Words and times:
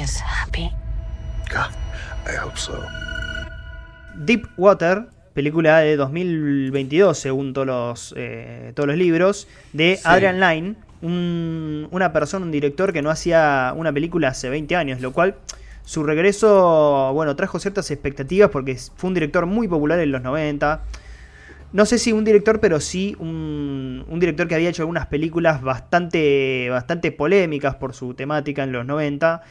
just 0.00 0.20
happy? 0.20 0.70
God, 1.52 1.70
I 2.26 2.36
hope 2.42 2.56
so. 2.56 2.72
Deep 4.16 4.46
Water, 4.56 5.06
película 5.34 5.78
de 5.80 5.96
2022 5.96 7.18
según 7.18 7.52
todos 7.52 7.66
los, 7.66 8.14
eh, 8.16 8.72
todos 8.74 8.88
los 8.88 8.96
libros, 8.96 9.48
de 9.72 9.96
Sí. 9.96 10.02
Adrian 10.04 10.40
Lyne, 10.40 10.74
un- 11.02 11.88
una 11.90 12.12
persona, 12.12 12.44
un 12.44 12.52
director 12.52 12.92
que 12.92 13.02
no 13.02 13.10
hacía 13.10 13.72
una 13.76 13.92
película 13.92 14.28
hace 14.28 14.50
20 14.50 14.76
años, 14.76 15.00
lo 15.00 15.12
cual 15.12 15.36
su 15.84 16.02
regreso, 16.04 17.10
bueno, 17.14 17.34
trajo 17.36 17.58
ciertas 17.58 17.90
expectativas 17.90 18.50
porque 18.50 18.76
fue 18.96 19.08
un 19.08 19.14
director 19.14 19.46
muy 19.46 19.66
popular 19.66 19.98
en 20.00 20.12
los 20.12 20.22
90. 20.22 20.82
No 21.72 21.86
sé 21.86 21.98
si 21.98 22.12
un 22.12 22.24
director, 22.24 22.58
pero 22.60 22.80
sí 22.80 23.16
un, 23.20 24.04
un 24.08 24.20
director 24.20 24.46
que 24.48 24.56
había 24.56 24.68
hecho 24.70 24.82
algunas 24.82 25.06
películas 25.06 25.62
bastante, 25.62 26.68
bastante 26.68 27.12
polémicas 27.12 27.76
por 27.76 27.94
su 27.94 28.12
temática 28.14 28.64
en 28.64 28.72
los 28.72 28.84
90. 28.84 29.42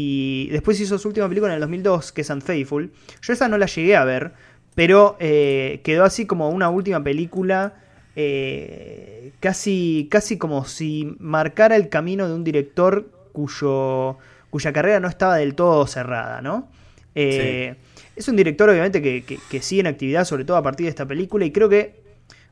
Y 0.00 0.46
después 0.50 0.78
hizo 0.80 0.96
su 0.96 1.08
última 1.08 1.28
película 1.28 1.50
en 1.52 1.56
el 1.56 1.60
2002, 1.60 2.12
que 2.12 2.20
es 2.20 2.30
Unfaithful. 2.30 2.92
Yo 3.20 3.32
esa 3.32 3.48
no 3.48 3.58
la 3.58 3.66
llegué 3.66 3.96
a 3.96 4.04
ver, 4.04 4.30
pero 4.76 5.16
eh, 5.18 5.80
quedó 5.82 6.04
así 6.04 6.24
como 6.24 6.50
una 6.50 6.70
última 6.70 7.02
película, 7.02 7.74
eh, 8.14 9.32
casi, 9.40 10.06
casi 10.08 10.38
como 10.38 10.64
si 10.66 11.16
marcara 11.18 11.74
el 11.74 11.88
camino 11.88 12.28
de 12.28 12.34
un 12.34 12.44
director 12.44 13.10
cuyo, 13.32 14.18
cuya 14.50 14.72
carrera 14.72 15.00
no 15.00 15.08
estaba 15.08 15.36
del 15.36 15.56
todo 15.56 15.84
cerrada, 15.88 16.40
¿no? 16.42 16.68
Eh, 17.16 17.74
Es 18.14 18.28
un 18.28 18.36
director 18.36 18.68
obviamente 18.70 19.02
que, 19.02 19.24
que- 19.24 19.38
que 19.50 19.62
sigue 19.62 19.80
en 19.80 19.86
actividad, 19.88 20.24
sobre 20.24 20.44
todo 20.44 20.56
a 20.58 20.62
partir 20.62 20.84
de 20.86 20.90
esta 20.90 21.06
película, 21.06 21.44
y 21.44 21.50
creo 21.50 21.68
que 21.68 22.00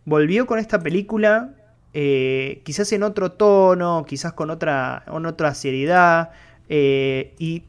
volvió 0.04 0.46
con 0.46 0.58
esta 0.58 0.80
película 0.80 1.54
eh, 1.92 2.60
quizás 2.64 2.92
en 2.92 3.02
otro 3.04 3.32
tono, 3.32 4.04
quizás 4.06 4.32
con 4.32 4.50
otra, 4.50 5.04
con 5.08 5.26
otra 5.26 5.54
seriedad, 5.54 6.30
eh, 6.68 7.34
y 7.38 7.64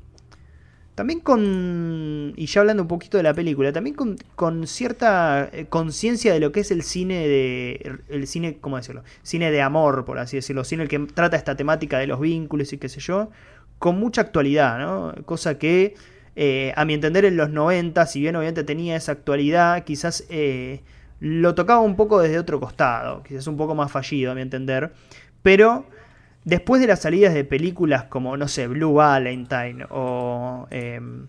también 0.96 1.20
con, 1.20 2.34
y 2.36 2.48
ya 2.48 2.62
hablando 2.62 2.82
un 2.82 2.88
poquito 2.88 3.18
de 3.18 3.24
la 3.24 3.34
película, 3.34 3.72
también 3.72 3.96
con, 4.36 4.68
cierta 4.68 5.50
eh, 5.54 5.68
conciencia 5.70 6.34
de 6.34 6.40
lo 6.40 6.52
que 6.52 6.62
es 6.62 6.72
el 6.72 6.82
cine 6.82 7.28
de, 7.28 8.00
el 8.10 8.26
cine, 8.26 8.58
¿cómo 8.60 8.78
decirlo? 8.78 9.04
Cine 9.22 9.52
de 9.52 9.62
amor, 9.62 10.06
por 10.06 10.18
así 10.18 10.38
decirlo, 10.38 10.64
cine 10.64 10.88
que 10.88 10.98
trata 11.00 11.38
esta 11.38 11.56
temática 11.56 12.00
de 12.00 12.08
los 12.08 12.20
vínculos 12.20 12.74
y 12.74 12.80
qué 12.80 12.90
sé 12.90 13.00
yo, 13.00 13.30
con 13.78 14.00
mucha 14.00 14.22
actualidad, 14.22 14.80
¿no? 14.80 15.14
Cosa 15.26 15.60
que, 15.60 15.94
eh, 16.36 16.74
a 16.76 16.84
mi 16.84 16.96
entender, 16.96 17.26
en 17.26 17.38
los 17.38 17.52
90, 17.52 18.06
si 18.08 18.20
bien 18.22 18.36
obviamente 18.36 18.64
tenía 18.64 18.96
esa 18.96 19.12
actualidad, 19.12 19.84
quizás 19.84 20.24
lo 21.20 21.54
tocaba 21.54 21.82
un 21.82 21.96
poco 21.96 22.20
desde 22.22 22.40
otro 22.40 22.60
costado, 22.60 23.22
quizás 23.24 23.46
un 23.46 23.58
poco 23.58 23.76
más 23.76 23.92
fallido, 23.92 24.32
a 24.32 24.36
mi 24.36 24.42
entender, 24.42 24.94
pero 25.44 25.86
después 26.48 26.82
de 26.82 26.88
las 26.88 27.02
salidas 27.02 27.34
de 27.34 27.44
películas 27.44 28.06
como, 28.06 28.38
no 28.38 28.48
sé, 28.48 28.68
Blue 28.68 28.94
Valentine 28.94 29.86
o... 29.90 30.68
em, 30.72 31.28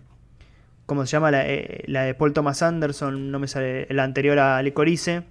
¿Cómo 0.85 1.05
se 1.05 1.11
llama? 1.11 1.29
La, 1.29 1.47
eh, 1.47 1.83
la 1.85 2.01
de 2.01 2.15
Paul 2.15 2.33
Thomas 2.33 2.63
Anderson, 2.63 3.29
no 3.29 3.37
me 3.37 3.47
sale, 3.47 3.85
la 3.91 4.03
anterior 4.03 4.39
a 4.39 4.59
Licorice. 4.63 5.21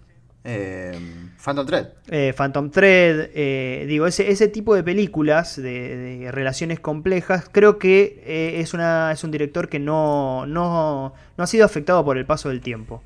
Eh, 0.45 0.97
Phantom 1.43 1.67
Thread. 1.67 1.87
Eh, 2.09 2.33
Phantom 2.37 2.71
Thread, 2.71 3.31
eh, 3.35 3.85
digo, 3.89 4.07
ese, 4.07 4.31
ese 4.31 4.47
tipo 4.47 4.77
de 4.77 4.85
películas 4.85 5.57
de, 5.57 5.97
de 5.97 6.31
relaciones 6.31 6.79
complejas, 6.79 7.51
creo 7.51 7.79
que 7.79 8.23
eh, 8.25 8.61
es, 8.61 8.73
una, 8.73 9.11
es 9.11 9.25
un 9.25 9.33
director 9.33 9.69
que 9.69 9.81
no, 9.81 10.47
no, 10.47 11.13
no 11.37 11.45
ha 11.45 11.47
sido 11.49 11.65
afectado 11.65 12.05
por 12.05 12.19
el 12.19 12.25
paso 12.25 12.51
del 12.51 12.61
tiempo. 12.61 13.03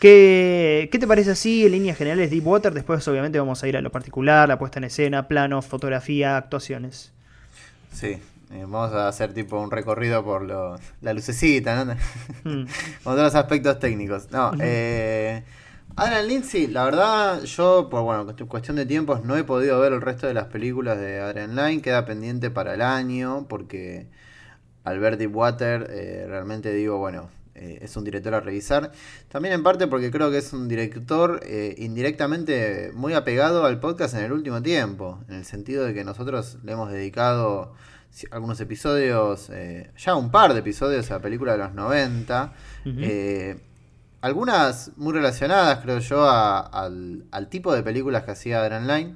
¿Qué, 0.00 0.88
qué 0.90 0.98
te 0.98 1.06
parece 1.06 1.32
así 1.32 1.66
en 1.66 1.72
líneas 1.72 1.98
generales 1.98 2.30
Deepwater? 2.30 2.72
Después 2.72 3.06
obviamente 3.06 3.38
vamos 3.38 3.62
a 3.62 3.68
ir 3.68 3.76
a 3.76 3.82
lo 3.82 3.90
particular, 3.92 4.48
la 4.48 4.58
puesta 4.58 4.78
en 4.78 4.84
escena, 4.84 5.28
planos, 5.28 5.66
fotografía, 5.66 6.36
actuaciones. 6.38 7.12
Sí. 7.92 8.18
eh, 8.52 8.62
vamos 8.66 8.92
a 8.92 9.08
hacer 9.08 9.34
tipo 9.34 9.60
un 9.60 9.70
recorrido 9.70 10.24
por 10.24 10.42
lo- 10.42 10.76
la 11.02 11.12
lucecita, 11.12 11.84
¿no? 11.84 11.94
Mm. 12.44 12.64
con 13.04 13.14
todos 13.14 13.24
los 13.24 13.34
aspectos 13.34 13.78
técnicos. 13.78 14.30
No, 14.30 14.52
eh, 14.60 15.44
Adrian 15.96 16.26
Lindsay, 16.28 16.66
la 16.68 16.84
verdad, 16.84 17.42
yo, 17.42 17.88
por 17.90 18.02
bueno, 18.02 18.26
cuest- 18.26 18.46
cuestión 18.48 18.76
de 18.76 18.86
tiempos, 18.86 19.22
no 19.24 19.36
he 19.36 19.44
podido 19.44 19.78
ver 19.80 19.92
el 19.92 20.00
resto 20.00 20.26
de 20.26 20.34
las 20.34 20.46
películas 20.46 20.98
de 20.98 21.20
Adrian 21.20 21.54
Lyne. 21.54 21.82
Queda 21.82 22.06
pendiente 22.06 22.50
para 22.50 22.72
el 22.74 22.80
año, 22.82 23.46
porque 23.48 24.06
al 24.84 24.98
ver 24.98 25.18
Deepwater, 25.18 25.88
eh, 25.90 26.24
realmente 26.26 26.72
digo, 26.72 26.96
bueno, 26.98 27.28
eh, 27.60 27.78
es 27.82 27.96
un 27.96 28.02
director 28.04 28.34
a 28.34 28.40
revisar. 28.40 28.90
También 29.28 29.54
en 29.54 29.62
parte 29.62 29.86
porque 29.86 30.10
creo 30.10 30.30
que 30.30 30.38
es 30.38 30.52
un 30.52 30.66
director 30.66 31.40
eh, 31.44 31.74
indirectamente 31.78 32.90
muy 32.94 33.12
apegado 33.12 33.64
al 33.66 33.78
podcast 33.78 34.14
en 34.14 34.24
el 34.24 34.32
último 34.32 34.62
tiempo, 34.62 35.20
en 35.28 35.36
el 35.36 35.44
sentido 35.44 35.84
de 35.84 35.94
que 35.94 36.02
nosotros 36.04 36.58
le 36.64 36.72
hemos 36.72 36.90
dedicado 36.90 37.74
algunos 38.32 38.60
episodios, 38.60 39.50
eh, 39.52 39.90
ya 39.96 40.16
un 40.16 40.30
par 40.32 40.52
de 40.54 40.60
episodios 40.60 41.08
a 41.10 41.14
la 41.14 41.20
película 41.22 41.52
de 41.52 41.58
los 41.58 41.74
90. 41.74 42.52
Ujú. 42.86 42.94
eh, 43.00 43.56
algunas 44.22 44.90
muy 44.96 45.12
relacionadas, 45.14 45.78
creo 45.82 45.98
yo, 46.00 46.24
a- 46.28 46.60
al, 46.60 47.24
al 47.30 47.48
tipo 47.48 47.74
de 47.74 47.82
películas 47.82 48.24
que 48.24 48.32
hacía 48.32 48.60
Adrian 48.62 48.86
Lyne, 48.86 49.14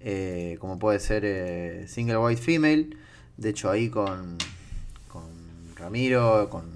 eh, 0.00 0.56
como 0.60 0.78
puede 0.78 1.00
ser 1.00 1.88
Single 1.88 2.18
White 2.18 2.40
Female. 2.42 2.90
De 3.36 3.48
hecho, 3.48 3.68
ahí 3.70 3.88
con, 3.88 4.36
con 5.08 5.24
Ramiro, 5.76 6.48
con, 6.50 6.66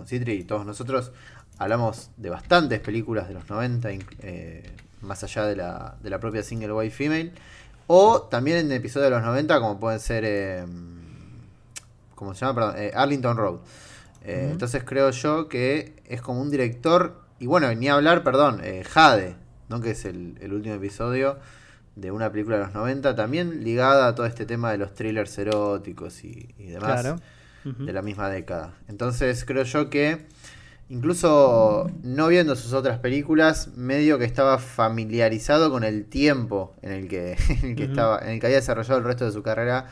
con 0.00 0.08
Citri 0.08 0.32
y 0.34 0.44
todos 0.44 0.64
nosotros 0.66 1.12
hablamos 1.58 2.10
de 2.16 2.30
bastantes 2.30 2.80
películas 2.80 3.28
de 3.28 3.34
los 3.34 3.48
90, 3.48 3.92
inc- 3.92 4.16
eh, 4.20 4.70
más 5.02 5.22
allá 5.24 5.44
de 5.46 5.56
la, 5.56 5.96
de 6.02 6.10
la 6.10 6.18
propia 6.18 6.42
Single 6.42 6.72
White 6.72 6.94
Female. 6.94 7.32
O 7.86 8.22
también 8.22 8.56
en 8.58 8.72
episodios 8.72 9.10
de 9.10 9.16
los 9.16 9.22
90, 9.24 9.58
como 9.60 9.78
pueden 9.80 10.00
ser. 10.00 10.24
Eh, 10.26 10.64
¿Cómo 12.14 12.34
se 12.34 12.40
llama? 12.44 12.54
Perdón, 12.54 12.74
eh, 12.78 12.92
Arlington 12.94 13.36
Road. 13.36 13.58
Eh. 14.24 14.48
Entonces 14.52 14.84
creo 14.84 15.10
yo 15.10 15.48
que 15.48 15.94
es 16.06 16.20
como 16.22 16.40
un 16.40 16.50
director. 16.50 17.20
Y 17.38 17.46
bueno, 17.46 17.72
ni 17.74 17.88
hablar, 17.88 18.22
perdón, 18.22 18.60
eh, 18.62 18.84
Jade, 18.84 19.34
¿no? 19.68 19.80
que 19.80 19.92
es 19.92 20.04
el, 20.04 20.36
el 20.40 20.52
último 20.52 20.74
episodio 20.74 21.38
de 21.96 22.10
una 22.10 22.30
película 22.30 22.58
de 22.58 22.64
los 22.64 22.74
90, 22.74 23.16
también 23.16 23.64
ligada 23.64 24.06
a 24.08 24.14
todo 24.14 24.26
este 24.26 24.44
tema 24.46 24.70
de 24.72 24.78
los 24.78 24.94
thrillers 24.94 25.36
eróticos 25.38 26.22
y, 26.24 26.54
y 26.58 26.66
demás 26.66 27.00
Claro. 27.00 27.20
De 27.64 27.92
la 27.92 28.00
misma 28.00 28.30
década. 28.30 28.72
Entonces 28.88 29.44
creo 29.44 29.64
yo 29.64 29.90
que 29.90 30.26
incluso 30.88 31.90
no 32.02 32.28
viendo 32.28 32.56
sus 32.56 32.72
otras 32.72 32.98
películas, 32.98 33.68
medio 33.76 34.18
que 34.18 34.24
estaba 34.24 34.58
familiarizado 34.58 35.70
con 35.70 35.84
el 35.84 36.06
tiempo 36.06 36.74
en 36.82 36.92
el 36.92 37.08
que, 37.08 37.36
en 37.62 37.70
el 37.70 37.76
que 37.76 37.84
estaba, 37.84 38.18
en 38.20 38.30
el 38.30 38.40
que 38.40 38.46
había 38.46 38.58
desarrollado 38.58 38.98
el 38.98 39.04
resto 39.04 39.26
de 39.26 39.32
su 39.32 39.42
carrera 39.42 39.88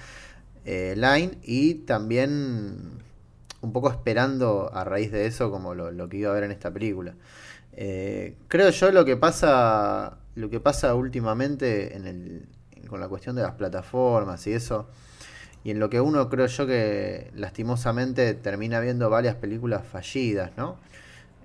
eh, 0.64 0.94
Line 0.96 1.38
y 1.42 1.74
también 1.74 3.00
un 3.60 3.72
poco 3.72 3.90
esperando 3.90 4.70
a 4.72 4.84
raíz 4.84 5.12
de 5.12 5.26
eso 5.26 5.50
como 5.50 5.74
lo, 5.74 5.90
lo 5.90 6.08
que 6.08 6.18
iba 6.18 6.30
a 6.30 6.34
ver 6.34 6.44
en 6.44 6.52
esta 6.52 6.70
película. 6.70 7.14
Eh, 7.72 8.34
creo 8.48 8.70
yo 8.70 8.90
lo 8.90 9.04
que 9.04 9.16
pasa 9.16 10.18
lo 10.34 10.50
que 10.50 10.60
pasa 10.60 10.94
últimamente 10.94 11.96
en 11.96 12.06
el, 12.06 12.48
con 12.88 13.00
la 13.00 13.08
cuestión 13.08 13.34
de 13.34 13.42
las 13.42 13.54
plataformas 13.54 14.46
y 14.46 14.52
eso 14.52 14.88
y 15.68 15.70
en 15.70 15.80
lo 15.80 15.90
que 15.90 16.00
uno 16.00 16.30
creo 16.30 16.46
yo 16.46 16.66
que 16.66 17.30
lastimosamente 17.34 18.32
termina 18.32 18.80
viendo 18.80 19.10
varias 19.10 19.34
películas 19.34 19.86
fallidas, 19.86 20.50
¿no? 20.56 20.78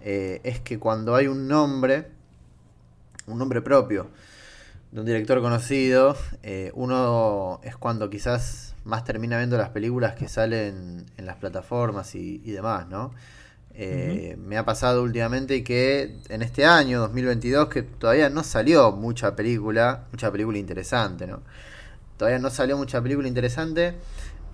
Eh, 0.02 0.40
es 0.46 0.62
que 0.62 0.80
cuando 0.80 1.14
hay 1.16 1.28
un 1.28 1.50
nombre, 1.50 2.08
un 3.28 3.38
nombre 3.38 3.62
propio 3.62 4.08
de 4.94 5.02
un 5.02 5.06
director 5.06 5.42
conocido, 5.42 6.16
eh, 6.42 6.72
uno 6.74 7.60
es 7.64 7.76
cuando 7.76 8.10
quizás 8.10 8.76
más 8.86 9.04
termina 9.04 9.38
viendo 9.40 9.58
las 9.58 9.72
películas 9.72 10.16
que 10.16 10.30
salen 10.30 11.06
en 11.18 11.26
las 11.26 11.36
plataformas 11.36 12.16
y, 12.16 12.42
y 12.46 12.52
demás, 12.52 12.88
¿no? 12.88 13.12
Eh, 13.74 14.38
Me 14.40 14.58
ha 14.58 14.64
pasado 14.64 15.04
últimamente 15.04 15.66
que 15.66 16.16
en 16.30 16.44
este 16.44 16.66
año, 16.66 17.02
2022, 17.02 17.68
que 17.68 17.82
todavía 17.84 18.30
no 18.30 18.42
salió 18.46 18.94
mucha 18.94 19.36
película, 19.36 20.06
mucha 20.14 20.32
película 20.32 20.58
interesante, 20.60 21.28
¿no? 21.28 21.42
Todavía 22.24 22.40
no 22.40 22.50
salió 22.50 22.78
mucha 22.78 23.02
película 23.02 23.28
interesante. 23.28 23.96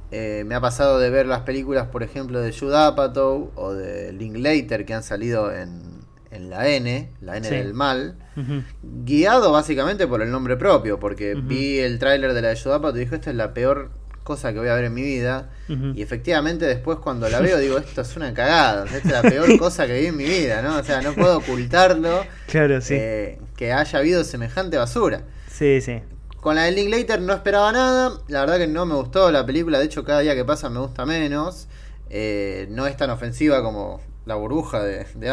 Eh, 0.10 0.44
me 0.48 0.56
ha 0.56 0.60
pasado 0.60 0.98
de 0.98 1.12
ver 1.12 1.28
las 1.28 1.42
películas, 1.42 1.86
por 1.90 2.02
ejemplo, 2.02 2.40
de 2.42 2.52
Judd 2.52 2.74
Apatow 2.74 3.52
o 3.54 3.74
de 3.76 4.12
Linklater 4.12 4.86
que 4.86 4.96
han 4.96 5.04
salido 5.04 5.54
en, 5.54 5.80
en 6.32 6.50
la 6.50 6.68
N, 6.68 7.12
la 7.22 7.38
N 7.38 7.48
Sí. 7.48 7.54
del 7.54 7.76
mal, 7.76 8.16
guiado 9.06 9.52
básicamente 9.52 10.08
por 10.08 10.24
el 10.24 10.32
nombre 10.32 10.58
propio, 10.58 11.00
porque 11.00 11.36
vi 11.36 11.78
el 11.78 12.00
tráiler 12.00 12.34
de 12.34 12.42
la 12.42 12.48
de 12.50 12.60
Apatow 12.60 12.96
y 12.98 13.02
dije, 13.02 13.14
esta 13.18 13.30
es 13.30 13.36
la 13.36 13.54
peor 13.54 13.92
cosa 14.24 14.52
que 14.52 14.58
voy 14.58 14.70
a 14.70 14.74
ver 14.74 14.86
en 14.86 14.96
mi 14.96 15.04
vida. 15.04 15.52
Y 15.68 16.02
efectivamente 16.02 16.66
después 16.66 16.98
cuando 16.98 17.30
la 17.30 17.40
veo 17.40 17.60
digo, 17.60 17.78
esto 17.78 18.02
es 18.02 18.16
una 18.16 18.34
cagada, 18.34 18.86
esta 18.86 18.98
es 18.98 19.06
la 19.06 19.22
peor 19.22 19.58
cosa 19.60 19.86
que 19.86 20.00
vi 20.00 20.08
en 20.08 20.18
mi 20.18 20.24
vida, 20.26 20.64
¿no? 20.64 20.78
O 20.80 20.84
sea, 20.84 21.02
no 21.04 21.14
puedo 21.14 21.38
ocultarlo 21.38 22.24
Claro, 22.48 22.82
sí. 22.82 22.96
eh, 22.98 23.40
que 23.56 23.74
haya 23.74 24.00
habido 24.00 24.24
semejante 24.24 24.78
basura. 24.78 25.22
Sí, 25.52 25.82
sí. 25.82 26.02
Con 26.42 26.56
la 26.56 26.64
de 26.64 26.72
Linklater 26.72 27.22
no 27.22 27.34
esperaba 27.34 27.72
nada, 27.72 28.14
la 28.28 28.42
verdad 28.42 28.58
que 28.58 28.68
no 28.68 28.86
me 28.86 28.96
gustó 28.96 29.32
la 29.32 29.46
película, 29.46 29.80
de 29.80 29.86
hecho 29.86 30.04
cada 30.04 30.22
día 30.22 30.36
que 30.36 30.46
pasa 30.46 30.70
me 30.70 30.80
gusta 30.80 31.06
menos, 31.06 31.68
Eh, 32.12 32.66
no 32.72 32.88
es 32.88 32.98
tan 32.98 33.12
ofensiva 33.12 33.62
como 33.62 34.02
la 34.26 34.34
burbuja 34.36 34.82
de, 34.84 35.06
de 35.16 35.32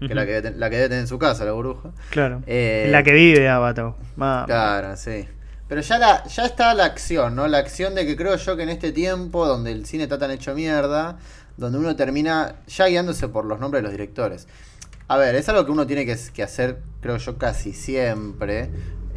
que, 0.00 0.14
la, 0.14 0.26
que, 0.26 0.52
la 0.56 0.70
que 0.70 0.76
debe 0.76 0.88
tener 0.88 1.02
en 1.02 1.06
su 1.08 1.18
casa 1.18 1.44
la 1.44 1.52
burbuja. 1.52 1.90
Claro. 2.10 2.42
Eh, 2.46 2.88
la 2.90 3.02
que 3.02 3.12
vive. 3.12 3.48
Ma- 4.16 4.44
Claro, 4.46 4.96
sí. 4.96 5.28
Pero 5.68 5.80
ya, 5.82 5.98
la, 5.98 6.24
ya 6.26 6.46
está 6.46 6.74
la 6.74 6.84
acción, 6.86 7.36
¿no? 7.36 7.46
La 7.46 7.58
acción 7.58 7.94
de 7.94 8.06
que 8.06 8.16
creo 8.16 8.36
yo 8.36 8.56
que 8.56 8.62
en 8.62 8.70
este 8.70 8.90
tiempo, 8.92 9.46
donde 9.46 9.70
el 9.70 9.84
cine 9.86 10.04
está 10.04 10.18
tan 10.18 10.30
hecho 10.30 10.54
mierda, 10.54 11.18
donde 11.56 11.78
uno 11.78 11.94
termina 11.94 12.54
ya 12.66 12.86
guiándose 12.86 13.28
por 13.28 13.44
los 13.44 13.60
nombres 13.60 13.80
de 13.80 13.82
los 13.82 13.92
directores. 13.92 14.46
A 15.08 15.16
ver, 15.16 15.34
es 15.34 15.48
algo 15.48 15.64
que 15.66 15.72
uno 15.72 15.86
tiene 15.86 16.06
que, 16.06 16.42
hacer, 16.42 16.78
creo 17.00 17.16
yo, 17.18 17.36
casi 17.38 17.72
siempre, 17.72 18.70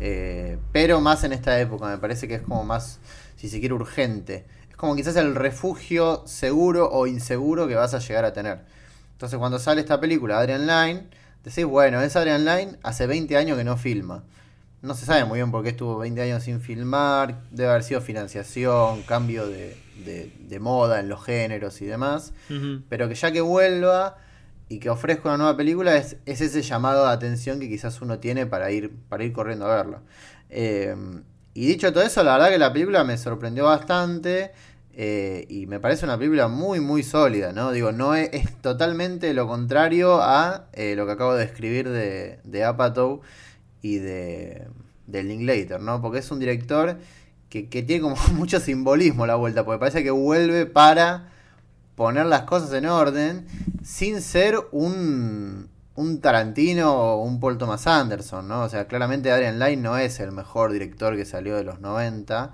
eh, 0.03 0.57
pero 0.71 0.99
más 0.99 1.23
en 1.23 1.31
esta 1.31 1.59
época, 1.59 1.85
me 1.85 1.99
parece 1.99 2.27
que 2.27 2.33
es 2.33 2.41
como 2.41 2.63
más, 2.63 2.99
si 3.35 3.47
se 3.47 3.59
quiere, 3.59 3.75
urgente. 3.75 4.45
Es 4.67 4.75
como 4.75 4.95
quizás 4.95 5.15
el 5.15 5.35
refugio 5.35 6.23
seguro 6.25 6.89
o 6.91 7.05
inseguro 7.05 7.67
que 7.67 7.75
vas 7.75 7.93
a 7.93 7.99
llegar 7.99 8.25
a 8.25 8.33
tener. 8.33 8.61
Entonces 9.13 9.37
cuando 9.37 9.59
sale 9.59 9.81
esta 9.81 9.99
película, 9.99 10.39
Adrian 10.39 10.65
Line, 10.65 11.07
decís, 11.43 11.65
bueno, 11.65 12.01
es 12.01 12.15
Adrian 12.15 12.43
Line, 12.45 12.79
hace 12.81 13.05
20 13.05 13.37
años 13.37 13.59
que 13.59 13.63
no 13.63 13.77
filma. 13.77 14.23
No 14.81 14.95
se 14.95 15.05
sabe 15.05 15.23
muy 15.25 15.37
bien 15.37 15.51
por 15.51 15.61
qué 15.61 15.69
estuvo 15.69 15.99
20 15.99 16.19
años 16.19 16.41
sin 16.41 16.61
filmar, 16.61 17.39
debe 17.51 17.69
haber 17.69 17.83
sido 17.83 18.01
financiación, 18.01 19.03
cambio 19.03 19.45
de, 19.45 19.77
moda 20.59 20.99
en 20.99 21.09
los 21.09 21.23
géneros 21.23 21.79
y 21.83 21.85
demás, 21.85 22.33
pero 22.89 23.07
que 23.07 23.13
ya 23.13 23.31
que 23.31 23.41
vuelva 23.41 24.17
y 24.71 24.79
que 24.79 24.89
ofrezca 24.89 25.27
una 25.27 25.37
nueva 25.37 25.57
película 25.57 25.97
es, 25.97 26.15
ese 26.25 26.61
llamado 26.61 27.05
de 27.05 27.11
atención 27.11 27.59
que 27.59 27.67
quizás 27.67 28.01
uno 28.01 28.19
tiene 28.19 28.45
para 28.45 28.71
ir, 28.71 28.89
para 29.09 29.25
ir 29.25 29.33
corriendo 29.33 29.65
a 29.65 29.75
verlo. 29.75 29.99
Eh, 30.49 30.95
y 31.53 31.67
dicho 31.67 31.91
todo 31.91 32.05
eso, 32.05 32.23
la 32.23 32.37
verdad 32.37 32.51
que 32.51 32.57
la 32.57 32.71
película 32.71 33.03
me 33.03 33.17
sorprendió 33.17 33.65
bastante 33.65 34.53
eh, 34.93 35.45
y 35.49 35.65
me 35.65 35.81
parece 35.81 36.05
una 36.05 36.17
película 36.17 36.47
muy, 36.47 36.79
muy 36.79 37.03
sólida, 37.03 37.51
¿no? 37.51 37.73
Digo, 37.73 37.91
no 37.91 38.15
es, 38.15 38.31
totalmente 38.61 39.33
lo 39.33 39.45
contrario 39.45 40.21
a 40.21 40.67
eh, 40.71 40.95
lo 40.95 41.05
que 41.05 41.11
acabo 41.11 41.33
de 41.33 41.43
escribir 41.43 41.89
de, 41.89 42.39
de 42.45 42.63
Apatow 42.63 43.19
y 43.81 43.97
de, 43.97 44.69
de 45.05 45.23
Linklater, 45.23 45.81
¿no? 45.81 46.01
Porque 46.01 46.19
es 46.19 46.31
un 46.31 46.39
director 46.39 46.97
que, 47.49 47.67
que 47.67 47.83
tiene 47.83 48.03
como 48.03 48.15
mucho 48.35 48.61
simbolismo 48.61 49.25
la 49.27 49.35
vuelta, 49.35 49.65
porque 49.65 49.79
parece 49.79 50.01
que 50.01 50.11
vuelve 50.11 50.65
para 50.65 51.27
poner 51.95 52.25
las 52.25 52.43
cosas 52.43 52.73
en 52.73 52.85
orden 52.85 53.45
sin 53.83 54.21
ser 54.21 54.57
un, 54.71 55.69
un 55.95 56.21
Tarantino 56.21 56.93
o 56.93 57.23
un 57.23 57.39
Paul 57.39 57.57
Thomas 57.57 57.87
Anderson, 57.87 58.47
¿no? 58.47 58.63
O 58.63 58.69
sea, 58.69 58.87
claramente 58.87 59.31
Adrian 59.31 59.59
Lyne 59.59 59.81
no 59.81 59.97
es 59.97 60.19
el 60.19 60.31
mejor 60.31 60.71
director 60.71 61.15
que 61.15 61.25
salió 61.25 61.55
de 61.55 61.63
los 61.63 61.79
90, 61.79 62.53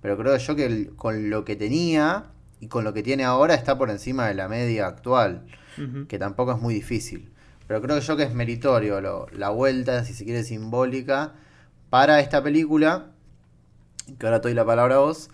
pero 0.00 0.16
creo 0.16 0.36
yo 0.36 0.56
que 0.56 0.90
con 0.96 1.30
lo 1.30 1.44
que 1.44 1.56
tenía 1.56 2.26
y 2.60 2.68
con 2.68 2.84
lo 2.84 2.94
que 2.94 3.02
tiene 3.02 3.24
ahora 3.24 3.54
está 3.54 3.76
por 3.76 3.90
encima 3.90 4.28
de 4.28 4.34
la 4.34 4.48
media 4.48 4.86
actual, 4.86 5.46
que 6.08 6.18
tampoco 6.18 6.52
es 6.52 6.58
muy 6.58 6.72
difícil. 6.72 7.30
Pero 7.66 7.82
creo 7.82 7.98
yo 7.98 8.16
que 8.16 8.22
es 8.22 8.32
meritorio 8.32 9.28
la 9.32 9.50
vuelta, 9.50 10.04
si 10.04 10.14
se 10.14 10.24
quiere, 10.24 10.42
simbólica 10.44 11.34
para 11.90 12.20
esta 12.20 12.42
película, 12.42 13.06
que 14.18 14.26
ahora 14.26 14.38
doy 14.38 14.54
la 14.54 14.64
palabra 14.64 14.96
a 14.96 14.98
vos, 14.98 15.30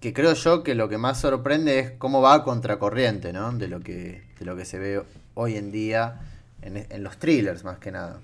que 0.00 0.12
creo 0.12 0.34
yo 0.34 0.62
que 0.62 0.74
lo 0.74 0.88
que 0.88 0.98
más 0.98 1.20
sorprende 1.20 1.78
es 1.78 1.90
cómo 1.92 2.20
va 2.20 2.34
a 2.34 2.44
contracorriente, 2.44 3.32
¿no? 3.32 3.52
De 3.52 3.68
lo 3.68 3.80
que, 3.80 4.22
de 4.38 4.44
lo 4.44 4.56
que 4.56 4.64
se 4.64 4.78
ve 4.78 5.02
hoy 5.34 5.56
en 5.56 5.72
día 5.72 6.20
en, 6.62 7.02
los 7.02 7.18
thrillers, 7.18 7.64
más 7.64 7.78
que 7.78 7.90
nada. 7.90 8.20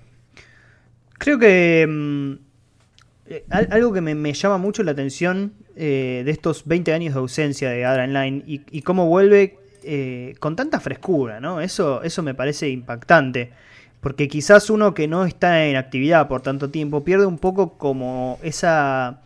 Creo 1.17 1.37
que 1.37 1.85
mm, 1.87 2.33
eh, 3.27 3.45
algo 3.49 3.91
que 3.91 4.01
me, 4.01 4.33
llama 4.33 4.57
mucho 4.57 4.83
la 4.83 4.91
atención 4.91 5.53
eh, 5.75 6.23
de 6.25 6.31
estos 6.31 6.65
20 6.65 6.93
años 6.93 7.13
de 7.13 7.19
ausencia 7.19 7.69
de 7.69 7.85
Adrian 7.85 8.13
Line 8.13 8.43
y, 8.45 8.81
cómo 8.81 9.07
vuelve 9.07 9.57
eh, 9.83 10.35
con 10.39 10.55
tanta 10.55 10.79
frescura, 10.79 11.39
¿no? 11.39 11.61
Eso, 11.61 12.01
eso 12.03 12.23
me 12.23 12.33
parece 12.33 12.69
impactante. 12.69 13.51
Porque 13.99 14.29
quizás 14.29 14.69
uno 14.69 14.93
que 14.93 15.09
no 15.09 15.25
está 15.25 15.65
en 15.65 15.75
actividad 15.75 16.29
por 16.29 16.41
tanto 16.41 16.69
tiempo 16.69 17.03
pierde 17.03 17.25
un 17.25 17.37
poco 17.37 17.77
como 17.77 18.39
esa 18.41 19.19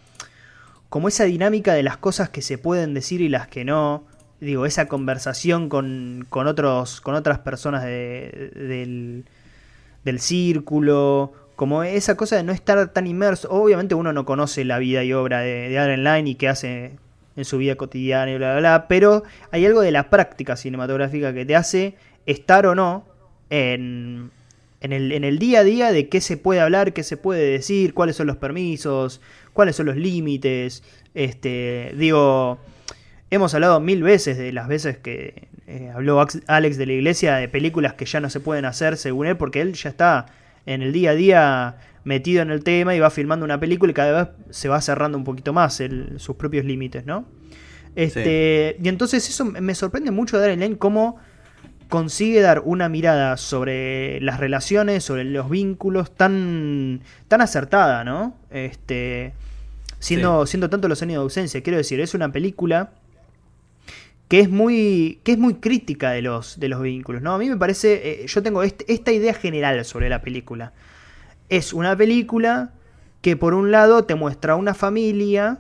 como 0.94 1.08
esa 1.08 1.24
dinámica 1.24 1.74
de 1.74 1.82
las 1.82 1.98
cosas 1.98 2.30
que 2.30 2.44
se 2.44 2.60
pueden 2.60 2.94
decir 2.94 3.20
y 3.22 3.28
las 3.28 3.48
que 3.48 3.66
no, 3.66 4.04
digo, 4.40 4.68
esa 4.68 4.88
conversación 4.88 5.68
con, 5.68 6.28
con 6.30 6.46
otros, 6.46 7.02
con 7.02 7.16
otras 7.16 7.40
personas 7.40 7.84
del, 7.84 9.26
del 10.06 10.20
círculo, 10.20 11.34
como 11.56 11.82
esa 11.82 12.16
cosa 12.16 12.36
de 12.36 12.44
no 12.44 12.52
estar 12.52 12.94
tan 12.94 13.08
inmerso. 13.08 13.50
Obviamente 13.50 13.96
uno 13.96 14.14
no 14.14 14.24
conoce 14.24 14.66
la 14.66 14.78
vida 14.78 15.04
y 15.04 15.14
obra 15.14 15.40
de, 15.40 15.68
de 15.68 15.80
Adrian 15.80 16.04
Line 16.04 16.30
y 16.30 16.36
qué 16.36 16.48
hace 16.48 16.92
en 17.36 17.44
su 17.44 17.58
vida 17.58 17.74
cotidiana 17.74 18.32
y 18.32 18.38
bla, 18.38 18.52
bla, 18.52 18.60
bla, 18.60 18.88
pero 18.88 19.24
hay 19.50 19.66
algo 19.66 19.82
de 19.82 19.92
la 19.92 20.12
práctica 20.12 20.56
cinematográfica 20.56 21.34
que 21.34 21.44
te 21.44 21.56
hace 21.56 21.96
estar 22.28 22.68
o 22.68 22.76
no 22.76 23.04
en, 23.50 24.30
en, 24.80 24.94
el, 24.94 25.12
en 25.12 25.24
el 25.24 25.40
día 25.40 25.62
a 25.62 25.64
día 25.64 25.92
de 25.92 26.08
qué 26.08 26.22
se 26.22 26.38
puede 26.38 26.62
hablar, 26.62 26.94
qué 26.94 27.02
se 27.02 27.18
puede 27.18 27.50
decir, 27.50 27.96
cuáles 27.96 28.16
son 28.16 28.28
los 28.28 28.38
permisos, 28.38 29.22
cuáles 29.54 29.76
son 29.76 29.86
los 29.86 29.96
límites. 29.96 30.84
Este, 31.14 31.94
digo, 31.98 32.60
hemos 33.30 33.54
hablado 33.54 33.80
mil 33.80 34.04
veces 34.04 34.38
de 34.38 34.52
las 34.52 34.68
veces 34.68 34.98
que 34.98 35.48
eh, 35.68 35.92
habló 35.94 36.26
Alex 36.48 36.78
de 36.78 36.86
la 36.86 36.94
iglesia 36.94 37.36
de 37.36 37.48
películas 37.48 37.94
que 37.94 38.06
ya 38.06 38.20
no 38.20 38.30
se 38.30 38.40
pueden 38.40 38.66
hacer 38.66 38.98
según 38.98 39.28
él, 39.28 39.38
porque 39.38 39.62
él 39.62 39.74
ya 39.74 39.90
está 39.90 40.26
en 40.66 40.82
el 40.82 40.92
día 40.92 41.12
a 41.12 41.16
día 41.16 41.78
metido 42.04 42.42
en 42.42 42.52
el 42.52 42.64
tema 42.64 42.96
y 42.96 43.00
va 43.00 43.10
filmando 43.10 43.46
una 43.46 43.60
película 43.60 43.92
y 43.92 43.94
cada 43.94 44.24
vez 44.24 44.34
se 44.50 44.68
va 44.68 44.82
cerrando 44.82 45.18
un 45.18 45.24
poquito 45.24 45.54
más 45.54 45.82
sus 46.18 46.36
propios 46.36 46.66
límites, 46.66 47.06
¿no? 47.06 47.26
Este, 47.96 48.76
Y 48.82 48.90
entonces 48.90 49.28
eso 49.30 49.46
me 49.46 49.76
sorprende 49.76 50.12
mucho 50.12 50.38
de 50.38 50.42
Darren 50.42 50.60
Lane 50.60 50.78
cómo 50.78 51.18
consigue 51.94 52.42
dar 52.42 52.64
una 52.66 52.90
mirada 52.90 53.38
sobre 53.38 54.20
las 54.20 54.40
relaciones, 54.40 55.04
sobre 55.04 55.26
los 55.26 55.48
vínculos 55.48 56.16
tan, 56.16 57.02
tan 57.28 57.40
acertada, 57.40 58.04
¿no? 58.04 58.36
Este, 58.50 59.34
siendo, 60.00 60.48
siendo 60.48 60.72
tanto 60.72 60.88
los 60.88 61.04
años 61.04 61.18
de 61.18 61.22
ausencia. 61.22 61.62
Quiero 61.62 61.78
decir, 61.78 62.00
es 62.00 62.16
una 62.16 62.32
película 62.32 62.94
que 64.28 64.40
es 64.40 64.50
muy, 64.50 65.20
que 65.24 65.34
es 65.34 65.38
muy 65.38 65.54
crítica 65.54 66.10
de 66.10 66.24
los, 66.24 66.60
de 66.60 66.68
los 66.68 66.82
vínculos, 66.82 67.22
¿no? 67.22 67.36
A 67.36 67.38
mí 67.38 67.48
me 67.48 67.58
parece, 67.58 68.24
eh, 68.24 68.26
yo 68.26 68.42
tengo 68.42 68.64
esta 68.64 69.12
idea 69.12 69.36
general 69.36 69.86
sobre 69.86 70.10
la 70.10 70.24
película. 70.24 70.74
Es 71.50 71.74
una 71.74 71.96
película 71.96 72.72
que 73.22 73.38
por 73.38 73.54
un 73.54 73.70
lado 73.70 74.06
te 74.06 74.16
muestra 74.16 74.56
una 74.56 74.74
familia 74.74 75.60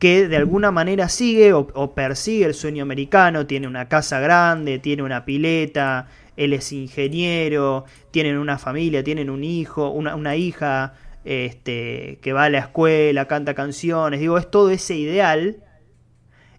que 0.00 0.26
de 0.28 0.36
alguna 0.38 0.70
manera 0.70 1.10
sigue 1.10 1.52
o, 1.52 1.94
persigue 1.94 2.46
el 2.46 2.54
sueño 2.54 2.82
americano, 2.82 3.46
tiene 3.46 3.68
una 3.68 3.86
casa 3.88 4.18
grande, 4.18 4.78
tiene 4.78 5.02
una 5.02 5.26
pileta, 5.26 6.08
él 6.38 6.54
es 6.54 6.72
ingeniero, 6.72 7.84
tienen 8.10 8.38
una 8.38 8.56
familia, 8.56 9.04
tienen 9.04 9.28
un 9.28 9.44
hijo, 9.44 9.90
una, 9.90 10.16
una 10.16 10.36
hija 10.36 10.94
este, 11.26 12.18
que 12.22 12.32
va 12.32 12.44
a 12.44 12.48
la 12.48 12.60
escuela, 12.60 13.26
canta 13.26 13.52
canciones, 13.52 14.20
digo, 14.20 14.38
es 14.38 14.50
todo 14.50 14.70
ese 14.70 14.96
ideal 14.96 15.58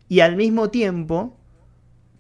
y 0.07 0.19
al 0.19 0.36
mismo 0.36 0.69
tiempo 0.69 1.36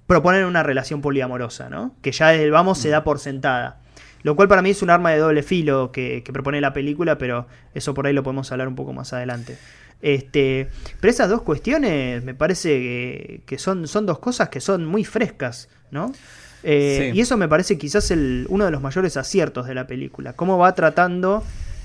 proponen 0.07 0.45
una 0.45 0.63
relación 0.63 1.01
poliamorosa, 1.01 1.69
¿no? 1.69 1.95
Que 2.01 2.11
ya 2.13 2.29
desde 2.29 2.45
el 2.45 2.51
vamos 2.51 2.79
se 2.79 2.89
da 2.89 3.03
por 3.03 3.19
sentada. 3.19 3.79
Lo 4.23 4.35
cual 4.35 4.47
para 4.47 4.63
mí 4.63 4.71
es 4.71 4.81
un 4.81 4.89
arma 4.89 5.11
de 5.11 5.19
doble 5.19 5.43
filo 5.43 5.91
que, 5.91 6.23
que 6.23 6.33
propone 6.33 6.61
la 6.61 6.73
película, 6.73 7.19
pero 7.19 7.45
eso 7.75 7.93
por 7.93 8.07
ahí 8.07 8.13
lo 8.13 8.23
podemos 8.23 8.51
hablar 8.51 8.67
un 8.67 8.75
poco 8.75 8.91
más 8.91 9.13
adelante. 9.13 9.57
Este, 10.01 10.67
pero 10.99 11.11
esas 11.11 11.29
dos 11.29 11.43
cuestiones 11.43 12.23
me 12.23 12.33
parece 12.33 13.41
que, 13.45 13.57
son, 13.57 13.87
son 13.87 14.05
dos 14.05 14.19
cosas 14.19 14.49
que 14.49 14.59
son 14.59 14.85
muy 14.85 15.03
frescas, 15.03 15.69
¿no? 15.91 16.11
Eh, 16.63 17.11
y 17.13 17.21
eso 17.21 17.37
me 17.37 17.47
parece 17.47 17.77
quizás 17.77 18.11
el, 18.11 18.45
uno 18.49 18.65
de 18.65 18.71
los 18.71 18.81
mayores 18.81 19.17
aciertos 19.17 19.67
de 19.67 19.75
la 19.75 19.87
película. 19.87 20.33
Cómo 20.33 20.57
va 20.57 20.73
tratando 20.75 21.43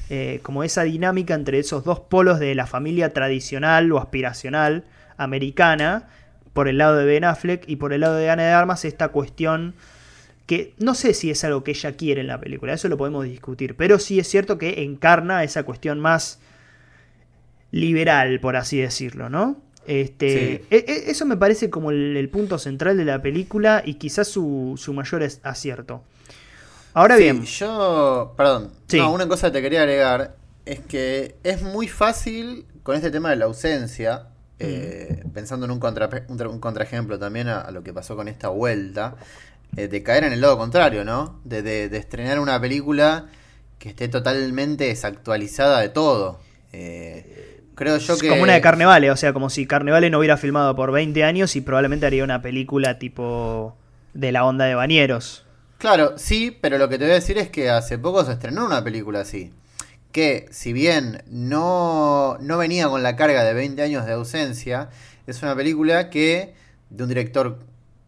eh, 0.08 0.40
como 0.42 0.64
esa 0.64 0.82
dinámica 0.82 1.34
entre 1.34 1.58
esos 1.58 1.84
dos 1.84 2.00
polos 2.00 2.38
de 2.38 2.54
la 2.54 2.66
familia 2.66 3.12
tradicional 3.12 3.90
o 3.92 3.98
aspiracional 3.98 4.84
americana, 5.16 6.08
por 6.52 6.68
el 6.68 6.78
lado 6.78 6.96
de 6.96 7.04
Ben 7.04 7.24
Affleck 7.24 7.64
y 7.66 7.76
por 7.76 7.92
el 7.92 8.02
lado 8.02 8.16
de 8.16 8.30
Ana 8.30 8.44
de 8.44 8.52
Armas, 8.52 8.84
esta 8.84 9.08
cuestión 9.08 9.74
que 10.46 10.74
no 10.78 10.94
sé 10.94 11.12
si 11.12 11.30
es 11.30 11.42
algo 11.42 11.64
que 11.64 11.72
ella 11.72 11.96
quiere 11.96 12.20
en 12.20 12.28
la 12.28 12.38
película, 12.38 12.72
eso 12.72 12.88
lo 12.88 12.96
podemos 12.96 13.24
discutir, 13.24 13.74
pero 13.76 13.98
sí 13.98 14.20
es 14.20 14.28
cierto 14.28 14.58
que 14.58 14.84
encarna 14.84 15.42
esa 15.42 15.64
cuestión 15.64 15.98
más 15.98 16.38
liberal, 17.76 18.40
por 18.40 18.56
así 18.56 18.78
decirlo, 18.78 19.28
¿no? 19.28 19.56
Este, 19.86 20.64
e, 20.70 20.84
e, 20.88 21.10
eso 21.10 21.26
me 21.26 21.36
parece 21.36 21.70
como 21.70 21.90
el, 21.90 22.28
punto 22.28 22.58
central 22.58 22.96
de 22.96 23.04
la 23.04 23.22
película 23.22 23.82
y 23.84 23.94
quizás 23.94 24.26
su, 24.26 24.74
su 24.76 24.92
mayor 24.92 25.26
acierto. 25.42 26.02
Ahora 26.92 27.16
bien. 27.16 27.44
Yo, 27.44 28.34
perdón, 28.36 28.72
una 29.12 29.28
cosa 29.28 29.48
que 29.48 29.52
te 29.52 29.62
quería 29.62 29.82
agregar 29.82 30.34
es 30.64 30.80
que 30.80 31.36
es 31.44 31.62
muy 31.62 31.88
fácil 31.88 32.66
con 32.82 32.96
este 32.96 33.10
tema 33.10 33.30
de 33.30 33.36
la 33.36 33.44
ausencia, 33.44 34.28
eh, 34.58 35.22
pensando 35.32 35.66
en 35.66 35.72
un, 35.72 35.78
contra, 35.78 36.08
un, 36.28 36.58
contraejemplo 36.58 37.18
también 37.18 37.48
a, 37.48 37.70
lo 37.70 37.82
que 37.82 37.92
pasó 37.92 38.16
con 38.16 38.28
esta 38.28 38.48
vuelta, 38.48 39.16
eh, 39.76 39.88
de 39.88 40.02
caer 40.02 40.24
en 40.24 40.32
el 40.32 40.40
lado 40.40 40.56
contrario, 40.58 41.04
¿no? 41.04 41.40
De, 41.44 41.62
de, 41.62 41.96
estrenar 41.96 42.40
una 42.40 42.60
película 42.60 43.26
que 43.78 43.90
esté 43.90 44.08
totalmente 44.08 44.84
desactualizada 44.84 45.80
de 45.80 45.90
todo. 45.90 46.40
Eh, 46.72 47.55
Creo 47.76 47.98
yo 47.98 48.18
que. 48.18 48.30
Como 48.30 48.42
una 48.42 48.54
de 48.54 48.60
Carnevale, 48.60 49.10
o 49.10 49.16
sea, 49.16 49.32
como 49.32 49.50
si 49.50 49.66
Carnevale 49.66 50.10
no 50.10 50.18
hubiera 50.18 50.36
filmado 50.38 50.74
por 50.74 50.90
20 50.90 51.22
años 51.22 51.54
y 51.54 51.60
probablemente 51.60 52.06
haría 52.06 52.24
una 52.24 52.42
película 52.42 52.98
tipo 52.98 53.76
de 54.14 54.32
la 54.32 54.44
onda 54.44 54.64
de 54.64 54.74
Bañeros. 54.74 55.44
Claro, 55.78 56.14
sí, 56.16 56.56
pero 56.58 56.78
lo 56.78 56.88
que 56.88 56.96
te 56.96 57.04
voy 57.04 57.12
a 57.12 57.16
decir 57.16 57.36
es 57.36 57.50
que 57.50 57.68
hace 57.68 57.98
poco 57.98 58.24
se 58.24 58.32
estrenó 58.32 58.64
una 58.64 58.82
película 58.82 59.20
así. 59.20 59.52
que 60.10 60.46
si 60.50 60.72
bien 60.72 61.22
no, 61.28 62.38
no 62.40 62.56
venía 62.56 62.88
con 62.88 63.02
la 63.02 63.14
carga 63.14 63.44
de 63.44 63.52
20 63.52 63.82
años 63.82 64.06
de 64.06 64.14
ausencia, 64.14 64.88
es 65.26 65.42
una 65.42 65.54
película 65.54 66.08
que 66.08 66.54
de 66.88 67.02
un 67.02 67.10
director 67.10 67.58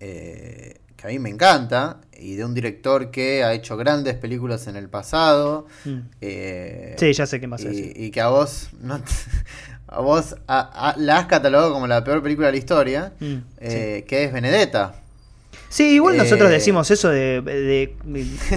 eh, 0.00 0.80
que 1.00 1.06
a 1.06 1.10
mí 1.10 1.18
me 1.20 1.30
encanta 1.30 2.00
y 2.18 2.34
de 2.34 2.44
un 2.44 2.52
director 2.52 3.10
que 3.12 3.44
ha 3.44 3.52
hecho 3.54 3.76
grandes 3.76 4.14
películas 4.16 4.66
en 4.66 4.74
el 4.76 4.88
pasado. 4.88 5.66
Mm. 5.84 5.98
eh, 6.20 6.96
Sí, 6.98 7.12
ya 7.12 7.24
sé 7.26 7.38
qué 7.40 7.46
más 7.46 7.62
y, 7.62 7.68
es. 7.68 7.96
y 7.96 8.10
que 8.10 8.20
a 8.20 8.28
vos, 8.28 8.68
no 8.80 8.98
te- 8.98 9.04
a 9.86 10.00
vos 10.00 10.34
a- 10.48 10.90
a- 10.90 10.96
la 10.98 11.18
has 11.18 11.26
catalogado 11.26 11.72
como 11.72 11.86
la 11.86 12.02
peor 12.02 12.20
película 12.22 12.48
de 12.48 12.52
la 12.54 12.58
historia, 12.58 13.12
Mm, 13.20 13.36
eh, 13.60 14.04
que 14.08 14.24
es 14.24 14.32
Benedetta. 14.32 14.96
Sí, 15.68 15.94
igual 15.94 16.16
nosotros 16.16 16.48
Eh, 16.48 16.52
decimos 16.54 16.90
eso 16.90 17.08
de, 17.10 17.94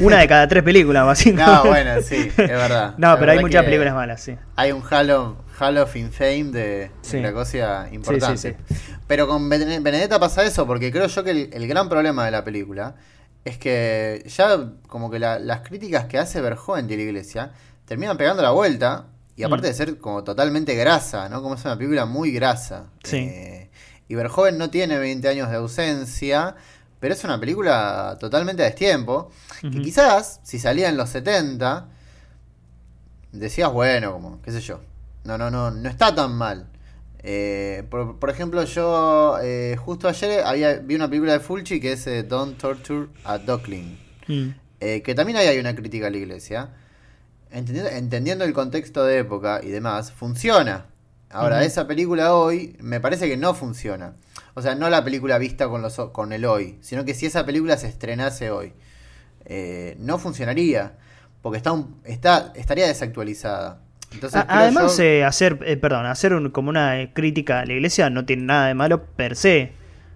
una 0.02 0.20
de 0.20 0.28
cada 0.28 0.48
tres 0.48 0.64
películas, 0.64 1.06
básicamente. 1.06 1.52
No, 1.52 1.66
bueno, 1.66 2.02
sí, 2.02 2.16
es 2.30 2.36
verdad. 2.38 2.96
No, 2.98 3.10
La 3.10 3.20
pero 3.20 3.32
hay 3.34 3.40
muchas 3.40 3.64
películas 3.66 3.94
malas, 3.94 4.22
sí. 4.22 4.36
Hay 4.56 4.72
un 4.72 4.82
Halo, 4.90 5.38
Halo 5.60 5.84
of 5.84 5.96
Infame 5.96 6.46
de, 6.52 6.92
Sí. 7.02 7.22
cosa 7.34 7.88
importante. 7.92 8.38
Sí, 8.38 8.76
Pero 9.08 9.28
con 9.28 9.50
Bene- 9.50 9.80
Benedetta 9.82 10.20
pasa 10.20 10.44
eso, 10.46 10.66
porque 10.66 10.92
creo 10.92 11.08
yo 11.08 11.24
que 11.24 11.32
el, 11.32 11.50
el 11.54 11.68
gran 11.68 11.90
problema 11.90 12.24
de 12.26 12.32
la 12.32 12.44
película 12.44 12.96
es 13.44 13.58
que 13.58 14.24
ya 14.28 14.70
como 14.88 15.10
que 15.12 15.20
la- 15.20 15.40
las 15.40 15.62
críticas 15.62 16.06
que 16.06 16.18
hace 16.18 16.40
Verhoeven 16.42 16.88
de 16.88 16.96
la 16.96 17.02
iglesia 17.04 17.52
terminan 17.86 18.16
pegando 18.18 18.42
la 18.42 18.52
vuelta, 18.52 19.08
y 19.36 19.44
aparte 19.44 19.68
Mm. 19.68 19.72
de 19.72 19.74
ser 19.74 19.98
como 19.98 20.24
totalmente 20.24 20.76
grasa, 20.76 21.28
¿no? 21.28 21.42
Como 21.42 21.56
es 21.56 21.66
una 21.66 21.76
película 21.76 22.06
muy 22.06 22.32
grasa. 22.32 22.86
Sí. 23.04 23.18
Eh, 23.18 23.70
y 24.08 24.16
Verhoeven 24.16 24.58
no 24.58 24.70
tiene 24.70 24.98
20 25.00 25.28
años 25.28 25.50
de 25.50 25.56
ausencia, 25.58 26.56
pero 27.02 27.16
es 27.16 27.24
una 27.24 27.40
película 27.40 28.16
totalmente 28.20 28.62
a 28.62 28.68
destiempo, 28.68 29.32
que 29.60 29.82
quizás, 29.82 30.40
si 30.44 30.60
salía 30.60 30.88
en 30.88 30.98
los 30.98 31.10
70, 31.10 31.90
decías, 33.32 33.74
bueno, 33.74 34.14
como, 34.14 34.40
qué 34.44 34.52
sé 34.52 34.62
yo. 34.62 34.82
No, 35.24 35.36
no, 35.36 35.50
no, 35.50 35.72
no 35.72 35.90
está 35.90 36.14
tan 36.14 36.36
mal. 36.36 36.68
Eh, 37.24 37.84
por, 37.90 38.20
por 38.20 38.30
ejemplo, 38.30 38.64
yo 38.66 39.40
eh, 39.42 39.78
justo 39.80 40.08
ayer 40.08 40.44
había, 40.46 40.76
vi 40.76 40.94
una 40.94 41.08
película 41.08 41.34
de 41.34 41.40
Fulci 41.40 41.80
que 41.80 41.94
es 41.94 42.06
eh, 42.06 42.22
Don't 42.22 42.60
Torture 42.60 43.08
a 43.24 43.40
Duckling. 43.40 43.98
Mm. 44.28 44.50
Eh, 44.80 45.02
que 45.02 45.16
también 45.16 45.38
ahí 45.40 45.48
hay 45.48 45.58
una 45.58 45.76
crítica 45.76 46.06
a 46.06 46.12
la 46.12 46.18
iglesia. 46.18 46.70
Entendiendo, 47.50 47.90
entendiendo 47.90 48.46
el 48.46 48.54
contexto 48.54 49.04
de 49.04 49.18
época 49.18 49.60
y 49.64 49.70
demás, 49.70 50.12
funciona. 50.12 50.86
Ahora, 51.34 51.64
esa 51.64 51.88
película 51.88 52.34
hoy 52.36 52.76
me 52.80 53.00
parece 53.00 53.28
que 53.30 53.38
no 53.38 53.54
funciona. 53.54 54.14
O 54.54 54.62
sea, 54.62 54.76
no 54.76 54.90
la 54.90 55.04
película 55.04 55.38
vista 55.38 55.68
con, 55.70 55.82
los, 55.82 55.96
con 56.12 56.34
el 56.34 56.46
hoy, 56.46 56.78
sino 56.82 57.06
que 57.06 57.14
si 57.14 57.26
esa 57.26 57.46
película 57.46 57.78
se 57.78 57.88
estrenase 57.88 58.52
hoy, 58.52 58.74
eh, 59.46 59.96
no 60.00 60.18
funcionaría. 60.20 60.94
Porque 61.42 61.58
está, 61.58 61.72
un- 61.72 61.96
está 62.06 62.52
estaría 62.56 62.86
desactualizada. 62.88 63.80
Entonces, 64.14 64.44
Además, 64.48 64.98
yo- 64.98 65.04
eh, 65.04 65.24
hacer, 65.24 65.58
eh, 65.66 65.78
perdón, 65.78 66.06
hacer 66.06 66.34
un- 66.34 66.50
como 66.52 66.70
una 66.70 67.12
crítica 67.14 67.62
a 67.62 67.66
la 67.66 67.74
iglesia 67.74 68.10
no 68.10 68.26
tiene 68.26 68.44
nada 68.44 68.68
de 68.68 68.74
malo 68.76 69.04
per 69.04 69.36
se. 69.36 69.72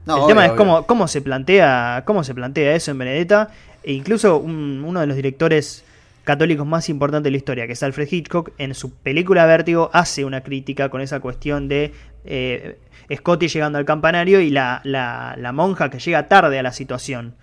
No, 0.06 0.18
el 0.18 0.22
obvio, 0.22 0.28
tema 0.28 0.46
es 0.46 0.52
obvio. 0.52 0.58
cómo, 0.58 0.86
cómo 0.86 1.08
se 1.08 1.22
plantea, 1.22 2.04
cómo 2.06 2.24
se 2.24 2.36
plantea 2.36 2.76
eso 2.76 2.92
en 2.92 2.98
Benedetta. 3.00 3.50
E 3.84 3.94
incluso 3.94 4.38
un- 4.38 4.84
uno 4.86 5.00
de 5.00 5.08
los 5.08 5.16
directores 5.16 5.84
católicos 6.26 6.68
más 6.68 6.90
importantes 6.90 7.24
de 7.26 7.32
la 7.32 7.38
historia, 7.38 7.68
que 7.68 7.74
es 7.74 7.84
Alfred 7.84 8.08
Hitchcock, 8.12 8.52
en 8.58 8.74
su 8.74 8.94
película 8.94 9.46
Vértigo 9.46 9.90
hace 9.94 10.26
una 10.26 10.42
crítica 10.42 10.90
con 10.90 11.00
esa 11.02 11.20
cuestión 11.22 11.68
de 11.70 11.94
eh, 12.26 12.78
Scotty 13.16 13.48
llegando 13.48 13.78
al 13.78 13.86
campanario 13.86 14.42
y 14.42 14.50
la, 14.50 14.82
la- 14.84 15.36
la 15.38 15.52
monja 15.54 15.90
que 15.90 16.00
llega 16.00 16.28
tarde 16.28 16.60
a 16.60 16.64
la 16.64 16.74
situación. 16.74 17.36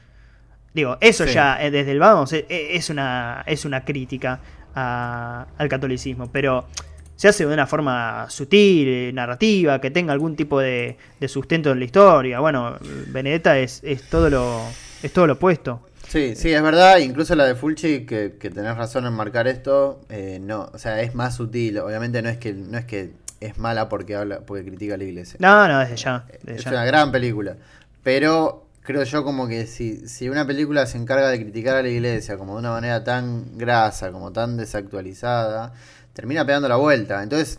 Digo, 0.75 0.99
eso 1.01 1.27
Sí. 1.27 1.35
ya 1.35 1.63
eh, 1.63 1.71
desde 1.71 1.93
el 1.93 1.99
vamos 2.01 2.33
eh, 2.33 2.45
eh, 2.49 2.71
es 2.73 2.91
una, 2.91 3.45
es 3.47 3.65
una 3.65 3.85
crítica 3.85 4.41
a- 4.75 5.47
al 5.57 5.69
catolicismo, 5.69 6.31
pero 6.33 6.67
se 7.15 7.29
hace 7.29 7.47
de 7.47 7.55
una 7.55 7.67
forma 7.69 8.27
sutil, 8.31 9.15
narrativa, 9.15 9.81
que 9.81 9.91
tenga 9.93 10.13
algún 10.13 10.35
tipo 10.35 10.59
de, 10.59 10.97
de 11.21 11.29
sustento 11.29 11.71
en 11.71 11.79
la 11.79 11.85
historia. 11.85 12.41
Bueno, 12.41 12.77
Benedetta 13.09 13.57
es, 13.59 13.81
es 13.85 14.03
todo 14.09 14.29
lo 14.29 14.63
es 15.03 15.13
todo 15.13 15.27
lo 15.29 15.35
opuesto. 15.35 15.87
Sí, 16.09 16.35
sí, 16.37 16.53
es 16.53 16.63
verdad, 16.63 16.99
incluso 16.99 17.35
la 17.35 17.45
de 17.45 17.55
Fulci, 17.55 18.05
que, 18.05 18.37
que 18.39 18.51
tenés 18.51 18.77
razón 18.77 19.07
en 19.07 19.13
marcar 19.15 19.49
esto, 19.49 20.01
eh, 20.11 20.39
no, 20.43 20.69
o 20.73 20.79
sea, 20.79 21.01
es 21.01 21.15
más 21.15 21.37
sutil, 21.37 21.79
obviamente 21.79 22.21
no 22.21 22.29
es 22.29 22.37
que 22.39 22.53
no 22.53 22.77
es 22.77 22.85
que 22.85 23.13
es 23.41 23.57
mala 23.59 23.89
porque 23.89 24.15
habla, 24.17 24.41
porque 24.41 24.65
critica 24.65 24.95
a 24.95 24.99
la 24.99 25.05
iglesia. 25.05 25.37
No, 25.41 25.67
no, 25.69 25.79
desde 25.81 25.97
ya. 25.97 26.25
desde 26.43 26.59
es 26.59 26.65
ya. 26.65 26.71
una 26.71 26.85
gran 26.85 27.11
película. 27.13 27.57
Pero 28.03 28.67
creo 28.83 29.03
yo 29.05 29.25
como 29.25 29.49
que 29.49 29.67
si, 29.67 30.07
si 30.09 30.29
una 30.29 30.47
película 30.47 30.87
se 30.87 30.99
encarga 30.99 31.29
de 31.31 31.41
criticar 31.41 31.77
a 31.77 31.83
la 31.83 31.89
iglesia 31.89 32.37
como 32.37 32.55
de 32.55 32.59
una 32.61 32.71
manera 32.73 33.03
tan 33.05 33.57
grasa, 33.57 34.13
como 34.13 34.33
tan 34.33 34.57
desactualizada, 34.57 35.73
termina 36.13 36.45
pegando 36.45 36.69
la 36.69 36.77
vuelta. 36.77 37.23
Entonces, 37.23 37.59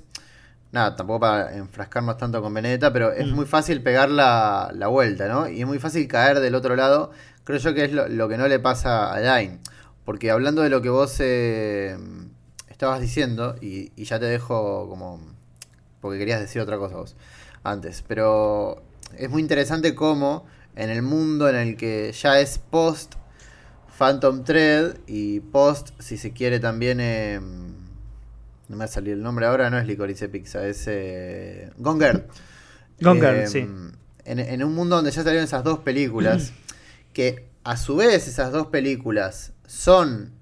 nada, 0.71 0.95
tampoco 0.95 1.21
para 1.21 1.55
enfrascarnos 1.55 2.17
tanto 2.17 2.41
con 2.41 2.53
Benedetta, 2.53 2.93
pero 2.93 3.11
es 3.11 3.27
Mm. 3.27 3.31
muy 3.35 3.45
fácil 3.45 3.81
pegar 3.81 4.09
la, 4.09 4.71
la 4.75 4.87
vuelta, 4.87 5.27
¿no? 5.27 5.47
Y 5.49 5.61
es 5.61 5.67
muy 5.67 5.79
fácil 5.79 6.07
caer 6.07 6.39
del 6.39 6.55
otro 6.55 6.75
lado. 6.75 7.11
Creo 7.43 7.59
yo 7.59 7.73
que 7.73 7.85
es 7.85 7.91
lo, 7.91 8.07
lo 8.07 8.29
que 8.29 8.37
no 8.37 8.47
le 8.47 8.59
pasa 8.59 9.13
a 9.13 9.19
Line. 9.39 9.59
Porque 10.05 10.31
hablando 10.31 10.61
de 10.61 10.69
lo 10.69 10.81
que 10.81 10.89
vos 10.89 11.15
eh, 11.19 11.97
estabas 12.69 13.01
diciendo, 13.01 13.55
y, 13.61 13.91
y 13.95 14.05
ya 14.05 14.19
te 14.19 14.25
dejo 14.25 14.87
como... 14.89 15.19
Porque 16.01 16.19
querías 16.19 16.41
decir 16.41 16.61
otra 16.61 16.77
cosa 16.77 16.95
vos 16.97 17.15
antes, 17.63 18.03
pero 18.05 18.83
es 19.17 19.29
muy 19.29 19.41
interesante 19.41 19.95
cómo 19.95 20.45
en 20.75 20.89
el 20.89 21.01
mundo 21.01 21.47
en 21.47 21.55
el 21.55 21.77
que 21.77 22.11
ya 22.11 22.39
es 22.39 22.57
post 22.57 23.15
Phantom 23.97 24.43
Thread 24.43 24.97
y 25.07 25.39
post, 25.39 25.91
si 25.99 26.17
se 26.17 26.33
quiere 26.33 26.59
también, 26.59 26.99
eh, 26.99 27.39
no 27.39 28.75
me 28.75 28.77
va 28.77 28.85
a 28.85 28.87
salir 28.87 29.13
el 29.13 29.21
nombre 29.21 29.45
ahora, 29.45 29.69
no 29.69 29.77
es 29.77 29.85
Licorice 29.85 30.29
Pizza, 30.29 30.65
es 30.67 30.85
eh. 30.87 31.71
Gone 31.77 32.03
Girl, 32.05 32.25
Eh, 32.99 33.47
sí. 33.47 33.67
En, 34.25 34.39
en 34.39 34.63
un 34.63 34.73
mundo 34.73 34.95
donde 34.95 35.11
ya 35.11 35.21
salieron 35.21 35.43
esas 35.43 35.63
dos 35.63 35.79
películas, 35.79 36.53
que 37.13 37.49
a 37.63 37.77
su 37.77 37.95
vez 37.95 38.27
esas 38.27 38.51
dos 38.51 38.67
películas 38.67 39.53
son 39.65 40.33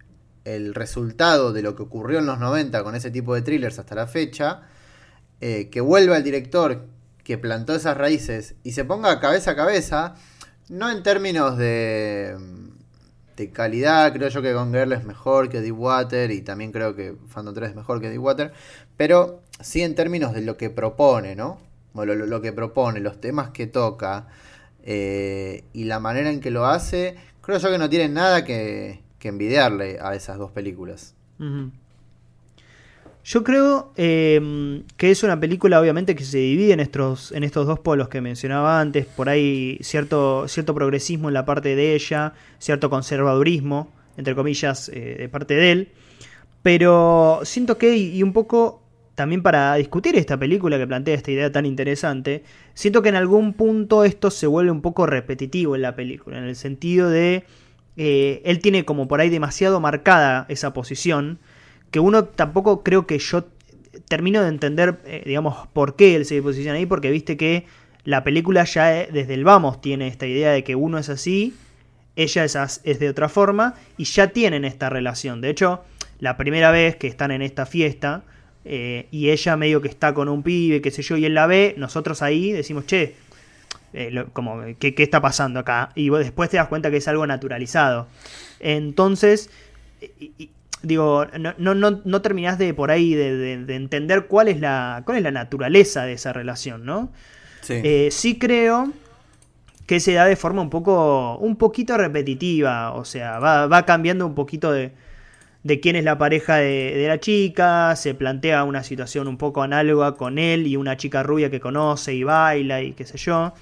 el 0.43 0.73
resultado 0.73 1.53
de 1.53 1.61
lo 1.61 1.75
que 1.75 1.83
ocurrió 1.83 2.19
en 2.19 2.25
los 2.25 2.39
90 2.39 2.83
con 2.83 2.95
ese 2.95 3.11
tipo 3.11 3.35
de 3.35 3.41
thrillers 3.41 3.77
hasta 3.77 3.95
la 3.95 4.07
fecha, 4.07 4.63
eh, 5.39 5.69
que 5.69 5.81
vuelva 5.81 6.17
el 6.17 6.23
director 6.23 6.87
que 7.23 7.37
plantó 7.37 7.75
esas 7.75 7.97
raíces 7.97 8.55
y 8.63 8.71
se 8.71 8.85
ponga 8.85 9.19
cabeza 9.19 9.51
a 9.51 9.55
cabeza, 9.55 10.15
no 10.69 10.89
en 10.89 11.03
términos 11.03 11.57
de, 11.57 12.35
de 13.35 13.51
calidad, 13.51 14.11
creo 14.13 14.29
yo 14.29 14.41
que 14.41 14.53
Gone 14.53 14.77
Girl 14.77 14.93
es 14.93 15.03
mejor 15.03 15.49
que 15.49 15.61
Deepwater 15.61 16.31
y 16.31 16.41
también 16.41 16.71
creo 16.71 16.95
que 16.95 17.15
Phantom 17.33 17.53
3 17.53 17.69
es 17.69 17.75
mejor 17.75 18.01
que 18.01 18.09
Deepwater, 18.09 18.51
pero 18.97 19.43
sí 19.59 19.83
en 19.83 19.93
términos 19.93 20.33
de 20.33 20.41
lo 20.41 20.57
que 20.57 20.69
propone, 20.71 21.35
¿no? 21.35 21.59
Bueno, 21.93 22.15
lo, 22.15 22.25
lo 22.25 22.41
que 22.41 22.53
propone, 22.53 22.99
los 22.99 23.19
temas 23.19 23.49
que 23.49 23.67
toca 23.67 24.27
eh, 24.83 25.63
y 25.73 25.85
la 25.85 25.99
manera 25.99 26.29
en 26.29 26.39
que 26.39 26.51
lo 26.51 26.65
hace, 26.65 27.15
creo 27.41 27.57
yo 27.57 27.69
que 27.69 27.77
no 27.77 27.89
tiene 27.89 28.09
nada 28.09 28.43
que, 28.43 29.01
envidiarle 29.23 29.99
a 30.01 30.15
esas 30.15 30.39
dos 30.39 30.51
películas. 30.51 31.13
Yo 33.23 33.43
creo 33.43 33.93
eh, 33.97 34.83
que 34.97 35.11
es 35.11 35.21
una 35.23 35.39
película, 35.39 35.79
obviamente, 35.79 36.15
que 36.15 36.23
se 36.23 36.39
divide 36.39 36.73
en 36.73 36.79
estos, 36.79 37.31
en 37.31 37.43
estos 37.43 37.67
dos 37.67 37.79
polos 37.79 38.09
que 38.09 38.19
mencionaba 38.19 38.81
antes. 38.81 39.05
Por 39.05 39.29
ahí 39.29 39.77
cierto, 39.81 40.47
cierto 40.47 40.73
progresismo 40.73 41.27
en 41.27 41.35
la 41.35 41.45
parte 41.45 41.75
de 41.75 41.93
ella, 41.93 42.33
cierto 42.57 42.89
conservadurismo, 42.89 43.91
entre 44.17 44.33
comillas, 44.33 44.89
eh, 44.89 45.17
de 45.19 45.29
parte 45.29 45.53
de 45.53 45.71
él. 45.71 45.89
Pero 46.63 47.41
siento 47.43 47.77
que, 47.77 47.95
y 47.95 48.23
un 48.23 48.33
poco 48.33 48.81
también 49.15 49.43
para 49.43 49.75
discutir 49.75 50.15
esta 50.15 50.37
película 50.37 50.77
que 50.77 50.87
plantea 50.87 51.15
esta 51.15 51.31
idea 51.31 51.51
tan 51.51 51.65
interesante, 51.65 52.43
siento 52.73 53.01
que 53.01 53.09
en 53.09 53.15
algún 53.15 53.53
punto 53.53 54.03
esto 54.03 54.31
se 54.31 54.47
vuelve 54.47 54.71
un 54.71 54.81
poco 54.81 55.05
repetitivo 55.05 55.75
en 55.75 55.81
la 55.81 55.95
película, 55.95 56.37
en 56.37 56.45
el 56.45 56.55
sentido 56.55 57.09
de 57.09 57.43
eh, 57.97 58.41
él 58.45 58.59
tiene 58.59 58.85
como 58.85 59.07
por 59.07 59.19
ahí 59.19 59.29
demasiado 59.29 59.79
marcada 59.79 60.45
esa 60.49 60.73
posición, 60.73 61.39
que 61.91 61.99
uno 61.99 62.25
tampoco 62.25 62.83
creo 62.83 63.05
que 63.05 63.19
yo 63.19 63.45
termino 64.07 64.41
de 64.41 64.47
entender, 64.47 65.01
eh, 65.05 65.23
digamos, 65.25 65.67
por 65.73 65.95
qué 65.95 66.15
él 66.15 66.25
se 66.25 66.41
posiciona 66.41 66.77
ahí, 66.77 66.85
porque 66.85 67.11
viste 67.11 67.35
que 67.35 67.65
la 68.05 68.23
película 68.23 68.63
ya 68.63 69.01
eh, 69.01 69.09
desde 69.11 69.33
el 69.33 69.43
vamos 69.43 69.81
tiene 69.81 70.07
esta 70.07 70.25
idea 70.25 70.51
de 70.51 70.63
que 70.63 70.75
uno 70.75 70.97
es 70.97 71.09
así, 71.09 71.53
ella 72.15 72.45
es, 72.45 72.81
es 72.83 72.99
de 72.99 73.09
otra 73.09 73.27
forma, 73.27 73.75
y 73.97 74.05
ya 74.05 74.27
tienen 74.27 74.63
esta 74.63 74.89
relación. 74.89 75.41
De 75.41 75.49
hecho, 75.49 75.83
la 76.19 76.37
primera 76.37 76.71
vez 76.71 76.95
que 76.95 77.07
están 77.07 77.31
en 77.31 77.41
esta 77.41 77.65
fiesta, 77.65 78.23
eh, 78.65 79.07
y 79.11 79.29
ella 79.29 79.55
medio 79.57 79.81
que 79.81 79.87
está 79.87 80.13
con 80.13 80.29
un 80.29 80.43
pibe, 80.43 80.81
qué 80.81 80.91
sé 80.91 81.01
yo, 81.01 81.17
y 81.17 81.25
él 81.25 81.33
la 81.33 81.47
ve, 81.47 81.73
nosotros 81.77 82.21
ahí 82.21 82.51
decimos, 82.51 82.85
che, 82.85 83.15
eh, 83.93 84.09
lo- 84.11 84.27
como, 84.33 84.61
¿qué, 84.79 84.93
qué 84.95 85.03
está 85.03 85.19
pasando 85.21 85.59
acá? 85.59 85.91
Y 85.95 86.09
vos 86.09 86.19
después 86.19 86.49
te 86.49 86.57
das 86.57 86.67
cuenta 86.67 86.89
que 86.91 86.97
es 86.97 87.07
algo 87.07 87.25
naturalizado. 87.27 88.07
Entonces, 88.59 89.49
y- 90.19 90.31
y- 90.37 90.49
digo, 90.83 91.25
no, 91.39 91.53
no, 91.57 91.75
no, 91.75 92.01
no 92.03 92.21
terminás 92.21 92.57
de 92.57 92.73
por 92.73 92.89
ahí 92.91 93.13
de, 93.13 93.35
de- 93.35 93.65
de 93.65 93.75
entender 93.75 94.25
cuál 94.27 94.47
es, 94.47 94.59
la, 94.59 95.03
cuál 95.05 95.17
es 95.17 95.23
la 95.23 95.31
naturaleza 95.31 96.05
de 96.05 96.13
esa 96.13 96.31
relación, 96.33 96.85
¿no? 96.85 97.11
Sí. 97.61 97.73
Eh, 97.83 98.09
sí 98.11 98.39
creo 98.39 98.91
que 99.85 99.99
se 99.99 100.13
da 100.13 100.25
de 100.25 100.35
forma 100.35 100.61
un 100.61 100.69
poco, 100.69 101.37
un 101.39 101.55
poquito 101.57 101.97
repetitiva, 101.97 102.93
o 102.93 103.03
sea, 103.03 103.39
va, 103.39 103.67
va 103.67 103.85
cambiando 103.85 104.25
un 104.25 104.35
poquito 104.35 104.71
de, 104.71 104.91
de 105.63 105.79
quién 105.79 105.95
es 105.95 106.03
la 106.03 106.17
pareja 106.17 106.55
de, 106.55 106.93
de, 106.95 107.07
la 107.07 107.19
chica, 107.19 107.95
se 107.95 108.15
plantea 108.15 108.63
una 108.63 108.83
situación 108.83 109.27
un 109.27 109.37
poco 109.37 109.61
análoga 109.61 110.15
con 110.15 110.39
él 110.39 110.65
y 110.65 110.75
una 110.75 110.97
chica 110.97 111.21
rubia 111.21 111.51
que 111.51 111.59
conoce 111.59 112.13
y 112.13 112.23
baila 112.23 112.81
y 112.81 112.93
qué 112.93 113.05
sé 113.05 113.17
yo. 113.17 113.53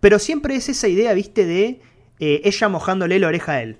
Pero 0.00 0.18
siempre 0.18 0.54
es 0.56 0.68
esa 0.68 0.88
idea, 0.88 1.12
viste, 1.12 1.44
de 1.44 1.80
eh, 2.20 2.40
ella 2.44 2.68
mojándole 2.68 3.18
la 3.18 3.28
oreja 3.28 3.52
a 3.52 3.62
él. 3.62 3.76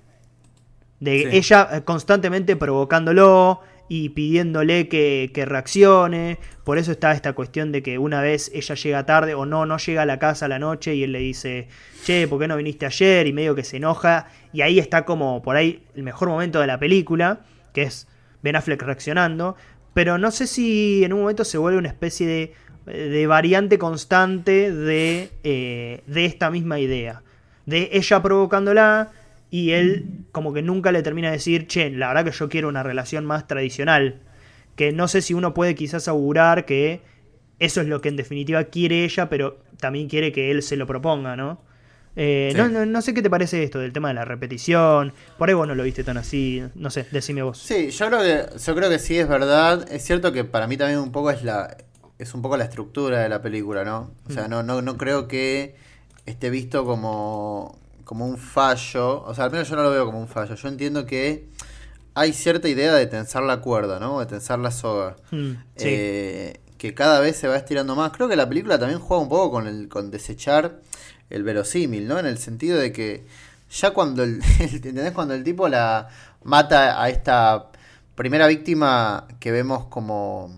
De 1.01 1.23
Sí. 1.31 1.37
ella 1.37 1.69
eh, 1.73 1.83
constantemente 1.85 2.57
provocándolo 2.57 3.61
y 3.89 4.11
pidiéndole 4.11 4.89
que, 4.89 5.45
reaccione. 5.47 6.39
Por 6.65 6.79
eso 6.79 6.93
está 6.93 7.13
esta 7.13 7.33
cuestión 7.33 7.73
de 7.73 7.83
que 7.83 7.99
una 7.99 8.21
vez 8.21 8.51
ella 8.55 8.75
llega 8.75 9.07
tarde 9.07 9.35
o 9.35 9.47
no, 9.47 9.67
no 9.67 9.79
llega 9.79 10.03
a 10.03 10.07
la 10.07 10.19
casa 10.19 10.47
a 10.47 10.49
la 10.49 10.59
noche 10.59 10.95
y 10.95 11.05
él 11.05 11.13
le 11.13 11.21
dice, 11.21 11.69
che, 12.05 12.29
¿por 12.29 12.39
qué 12.39 12.49
no 12.49 12.57
viniste 12.57 12.87
ayer? 12.87 13.27
Y 13.27 13.33
medio 13.33 13.55
que 13.55 13.65
se 13.65 13.79
enoja. 13.79 14.29
Y 14.53 14.63
ahí 14.63 14.79
está 14.79 15.05
como 15.05 15.43
por 15.43 15.57
ahí 15.57 15.85
el 15.95 16.03
mejor 16.03 16.29
momento 16.29 16.61
de 16.61 16.67
la 16.67 16.79
película, 16.79 17.41
que 17.73 17.83
es 17.83 18.07
Ben 18.43 18.57
Affleck 18.57 18.83
reaccionando. 18.83 19.57
Pero 19.95 20.19
no 20.19 20.31
sé 20.31 20.47
si 20.47 21.03
en 21.05 21.13
un 21.13 21.21
momento 21.21 21.45
se 21.45 21.59
vuelve 21.59 21.79
una 21.79 21.89
especie 21.89 22.27
de, 22.27 22.55
de 22.87 23.27
variante 23.27 23.79
constante 23.79 24.71
de, 24.73 25.31
eh, 25.45 26.03
de 26.07 26.25
esta 26.25 26.51
misma 26.51 26.79
idea. 26.79 27.23
De 27.67 27.91
ella 27.93 28.23
provocándola 28.23 29.13
y 29.51 29.71
él 29.73 30.25
como 30.33 30.53
que 30.53 30.63
nunca 30.63 30.93
le 30.93 31.03
termina 31.03 31.29
de 31.29 31.35
decir, 31.35 31.67
che, 31.67 31.91
la 31.91 32.09
verdad 32.09 32.25
que 32.25 32.37
yo 32.37 32.49
quiero 32.49 32.69
una 32.69 32.83
relación 32.83 33.25
más 33.25 33.47
tradicional. 33.47 34.21
Que 34.77 34.93
no 34.93 35.09
sé 35.09 35.23
si 35.23 35.35
uno 35.35 35.55
puede 35.55 35.75
quizás 35.75 36.07
augurar 36.09 36.65
que 36.65 37.01
eso 37.59 37.81
es 37.81 37.89
lo 37.89 38.01
que 38.01 38.09
en 38.09 38.17
definitiva 38.17 38.65
quiere 38.65 39.05
ella, 39.05 39.29
pero 39.29 39.59
también 39.81 40.09
quiere 40.09 40.31
que 40.33 40.51
él 40.51 40.63
se 40.63 40.77
lo 40.77 40.87
proponga, 40.87 41.35
¿no? 41.37 41.61
Eh, 42.15 42.51
Sí. 42.53 42.59
no, 42.59 42.69
no, 42.69 42.85
no 42.87 43.01
sé 43.03 43.15
qué 43.15 43.23
te 43.23 43.31
parece 43.31 43.63
esto 43.63 43.79
del 43.79 43.93
tema 43.93 44.09
de 44.09 44.15
la 44.15 44.25
repetición. 44.25 45.13
Por 45.39 45.49
ahí 45.49 45.55
vos 45.55 45.67
no 45.69 45.75
lo 45.75 45.83
viste 45.83 46.05
tan 46.05 46.17
así. 46.17 46.63
No 46.75 46.91
sé, 46.91 47.07
decime 47.11 47.43
vos. 47.43 47.59
Sí, 47.59 47.91
yo 47.91 48.07
creo 48.09 48.21
que 48.21 48.59
yo 48.59 48.75
creo 48.75 48.91
que 48.91 48.99
sí 48.99 49.19
es 49.19 49.29
verdad. 49.29 49.87
Es 49.91 50.05
cierto 50.05 50.33
que 50.33 50.45
para 50.45 50.67
mí 50.67 50.77
también 50.77 50.99
un 51.01 51.13
poco 51.13 51.31
es 51.31 51.43
la 51.43 51.77
es 52.19 52.35
un 52.35 52.43
poco 52.43 52.57
la 52.57 52.65
estructura 52.65 53.21
de 53.21 53.29
la 53.29 53.41
película, 53.41 53.85
¿no? 53.85 54.11
O 54.29 54.33
sea, 54.33 54.47
Mm. 54.47 54.51
no 54.51 54.63
no 54.65 54.83
no 54.83 54.97
creo 54.97 55.29
que 55.29 55.77
esté 56.27 56.51
visto 56.51 56.85
como 56.85 57.79
como 58.09 58.27
un 58.27 58.39
fallo, 58.39 59.23
o 59.23 59.35
sea, 59.35 59.45
al 59.45 59.51
menos 59.51 59.69
yo 59.69 59.77
no 59.77 59.83
lo 59.83 59.91
veo 59.91 60.07
como 60.07 60.19
un 60.19 60.29
fallo. 60.29 60.55
Yo 60.55 60.69
entiendo 60.69 61.05
que 61.05 61.47
hay 62.15 62.33
cierta 62.33 62.67
idea 62.67 62.95
de 62.95 63.07
tensar 63.07 63.43
la 63.43 63.61
cuerda, 63.61 64.01
¿no? 64.01 64.19
De 64.21 64.25
tensar 64.25 64.59
la 64.61 64.71
soga. 64.71 65.17
Mm, 65.31 65.51
sí. 65.77 65.85
Eh, 65.85 66.61
que 66.79 66.95
cada 66.95 67.21
vez 67.21 67.37
se 67.37 67.49
va 67.49 67.57
estirando 67.59 67.95
más. 67.95 68.11
Creo 68.13 68.27
que 68.27 68.35
la 68.35 68.49
película 68.49 68.79
también 68.79 68.99
juega 68.99 69.23
un 69.23 69.29
poco 69.29 69.51
con 69.51 69.67
el 69.67 69.91
con 69.91 70.11
desechar 70.11 70.81
el 71.29 71.43
verosímil, 71.43 72.09
¿no? 72.09 72.19
En 72.19 72.25
el 72.25 72.39
sentido 72.39 72.79
de 72.79 72.93
que 72.93 73.27
ya 73.71 73.91
cuando 73.91 74.23
el, 74.23 74.41
¿entendés? 74.59 75.13
Cuando 75.13 75.35
el 75.35 75.45
tipo 75.45 75.69
la 75.69 76.09
mata 76.45 77.03
a 77.03 77.11
esta 77.11 77.67
primera 78.15 78.47
víctima 78.47 79.29
que 79.39 79.53
vemos 79.53 79.85
como 79.89 80.51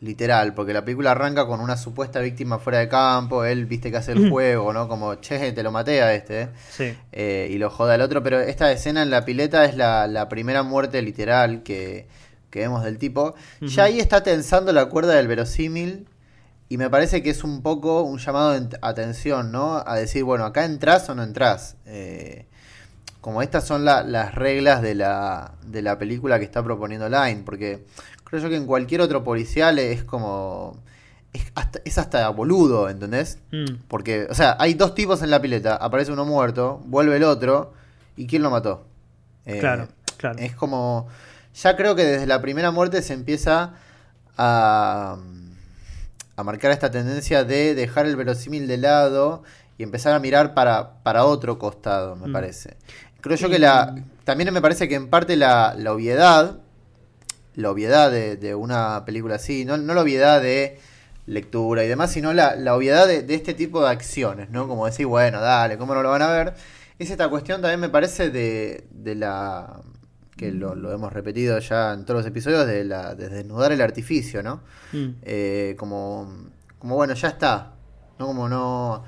literal, 0.00 0.54
porque 0.54 0.72
la 0.72 0.82
película 0.84 1.10
arranca 1.10 1.46
con 1.46 1.60
una 1.60 1.76
supuesta 1.76 2.20
víctima 2.20 2.58
fuera 2.58 2.78
de 2.78 2.88
campo, 2.88 3.44
él 3.44 3.66
viste 3.66 3.90
que 3.90 3.98
hace 3.98 4.12
el 4.12 4.30
juego, 4.30 4.72
¿no? 4.72 4.88
Como, 4.88 5.16
che, 5.16 5.52
te 5.52 5.62
lo 5.62 5.70
maté 5.72 6.00
a 6.02 6.14
este, 6.14 6.42
¿eh? 6.42 6.48
sí. 6.70 6.96
Eh, 7.12 7.48
y 7.50 7.58
lo 7.58 7.68
joda 7.70 7.94
al 7.94 8.00
otro, 8.00 8.22
pero 8.22 8.40
esta 8.40 8.72
escena 8.72 9.02
en 9.02 9.10
la 9.10 9.24
pileta 9.26 9.64
es 9.66 9.76
la, 9.76 10.06
la 10.06 10.28
primera 10.28 10.62
muerte 10.62 11.02
literal 11.02 11.62
que, 11.62 12.06
que 12.48 12.60
vemos 12.60 12.82
del 12.82 12.96
tipo. 12.98 13.34
Ya 13.60 13.84
ahí 13.84 14.00
está 14.00 14.22
tensando 14.22 14.72
la 14.72 14.86
cuerda 14.86 15.12
del 15.14 15.28
verosímil 15.28 16.06
y 16.70 16.78
me 16.78 16.88
parece 16.88 17.22
que 17.22 17.28
es 17.30 17.44
un 17.44 17.60
poco 17.62 18.00
un 18.02 18.18
llamado 18.18 18.58
de 18.58 18.78
atención, 18.80 19.52
¿no? 19.52 19.82
A 19.86 19.96
decir, 19.96 20.24
bueno, 20.24 20.46
acá 20.46 20.64
entras 20.64 21.08
o 21.10 21.14
no 21.14 21.22
entras. 21.24 21.76
Eh, 21.84 22.46
como 23.20 23.42
estas 23.42 23.66
son 23.66 23.84
la- 23.84 24.02
las 24.02 24.34
reglas 24.34 24.80
de 24.80 24.94
la, 24.94 25.52
de 25.66 25.82
la 25.82 25.98
película 25.98 26.38
que 26.38 26.46
está 26.46 26.62
proponiendo 26.62 27.06
Line, 27.08 27.42
porque 27.44 27.84
creo 28.30 28.40
yo 28.42 28.48
que 28.48 28.56
en 28.56 28.64
cualquier 28.66 29.00
otro 29.02 29.22
policial 29.22 29.78
es 29.78 30.02
como... 30.04 30.78
Es 31.32 31.44
hasta, 31.54 31.78
es 31.84 31.96
hasta 31.98 32.28
boludo, 32.30 32.88
¿entendés? 32.88 33.38
Mm, 33.52 33.82
Porque, 33.86 34.26
o 34.30 34.34
sea, 34.34 34.56
hay 34.58 34.74
dos 34.74 34.94
tipos 34.96 35.22
en 35.22 35.30
la 35.30 35.40
pileta. 35.40 35.76
Aparece 35.76 36.10
uno 36.10 36.24
muerto, 36.24 36.80
vuelve 36.86 37.16
el 37.16 37.22
otro. 37.24 37.72
¿Y 38.16 38.26
quién 38.26 38.42
lo 38.42 38.50
mató? 38.50 38.84
Eh, 39.46 39.58
claro, 39.60 39.86
claro. 40.16 40.38
Es 40.40 40.56
como. 40.56 41.06
Ya 41.54 41.76
creo 41.76 41.94
que 41.94 42.04
desde 42.04 42.26
la 42.26 42.40
primera 42.42 42.72
muerte 42.72 43.00
se 43.02 43.12
empieza 43.14 43.74
a. 44.36 45.18
a 46.36 46.42
marcar 46.42 46.72
esta 46.72 46.90
tendencia 46.90 47.44
de 47.44 47.74
dejar 47.76 48.06
el 48.06 48.16
verosímil 48.16 48.66
de 48.66 48.78
lado 48.78 49.44
y 49.78 49.84
empezar 49.84 50.12
a 50.14 50.18
mirar 50.18 50.52
para, 50.52 50.94
para 51.04 51.24
otro 51.26 51.58
costado, 51.60 52.16
me 52.16 52.26
Mm. 52.28 52.32
parece. 52.32 52.76
Creo 53.20 53.36
yo 53.36 53.48
que 53.48 53.60
la. 53.60 53.94
También 54.24 54.52
me 54.52 54.60
parece 54.60 54.88
que 54.88 54.96
en 54.96 55.08
parte 55.08 55.36
la, 55.36 55.74
la 55.78 55.92
obviedad. 55.92 56.58
La 57.56 57.70
obviedad 57.70 58.10
de, 58.10 58.36
de 58.36 58.54
una 58.54 59.04
película 59.04 59.36
así, 59.36 59.64
no, 59.64 59.76
no 59.76 59.94
la 59.94 60.02
obviedad 60.02 60.40
de 60.40 60.78
lectura 61.26 61.84
y 61.84 61.88
demás, 61.88 62.12
sino 62.12 62.32
la, 62.32 62.56
la 62.56 62.74
obviedad 62.74 63.06
de, 63.06 63.22
de 63.22 63.34
este 63.34 63.54
tipo 63.54 63.82
de 63.82 63.90
acciones, 63.90 64.50
¿no? 64.50 64.66
Como 64.68 64.86
decir, 64.86 65.06
bueno, 65.06 65.40
dale, 65.40 65.78
¿cómo 65.78 65.94
no 65.94 66.02
lo 66.02 66.10
van 66.10 66.22
a 66.22 66.28
ver? 66.28 66.54
Es 66.98 67.10
esta 67.10 67.28
cuestión 67.28 67.60
también 67.60 67.80
me 67.80 67.88
parece 67.88 68.30
de, 68.30 68.84
de 68.90 69.14
la 69.14 69.80
que 70.36 70.52
lo, 70.52 70.74
lo 70.74 70.92
hemos 70.92 71.12
repetido 71.12 71.58
ya 71.58 71.92
en 71.92 72.04
todos 72.04 72.20
los 72.20 72.26
episodios, 72.26 72.66
de, 72.66 72.84
la, 72.84 73.14
de 73.14 73.28
desnudar 73.28 73.72
el 73.72 73.80
artificio, 73.82 74.42
¿no? 74.42 74.62
Mm, 74.92 75.08
Eh, 75.22 75.76
como, 75.78 76.48
como 76.78 76.94
bueno, 76.96 77.14
ya 77.14 77.28
está, 77.28 77.72
¿no? 78.18 78.26
Como 78.26 78.48
no... 78.48 79.04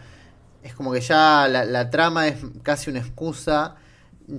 Es 0.62 0.74
como 0.74 0.92
que 0.92 1.00
ya 1.00 1.48
la, 1.48 1.64
la 1.64 1.90
trama 1.90 2.28
es 2.28 2.37
casi 2.62 2.88
una 2.90 3.00
excusa, 3.00 3.74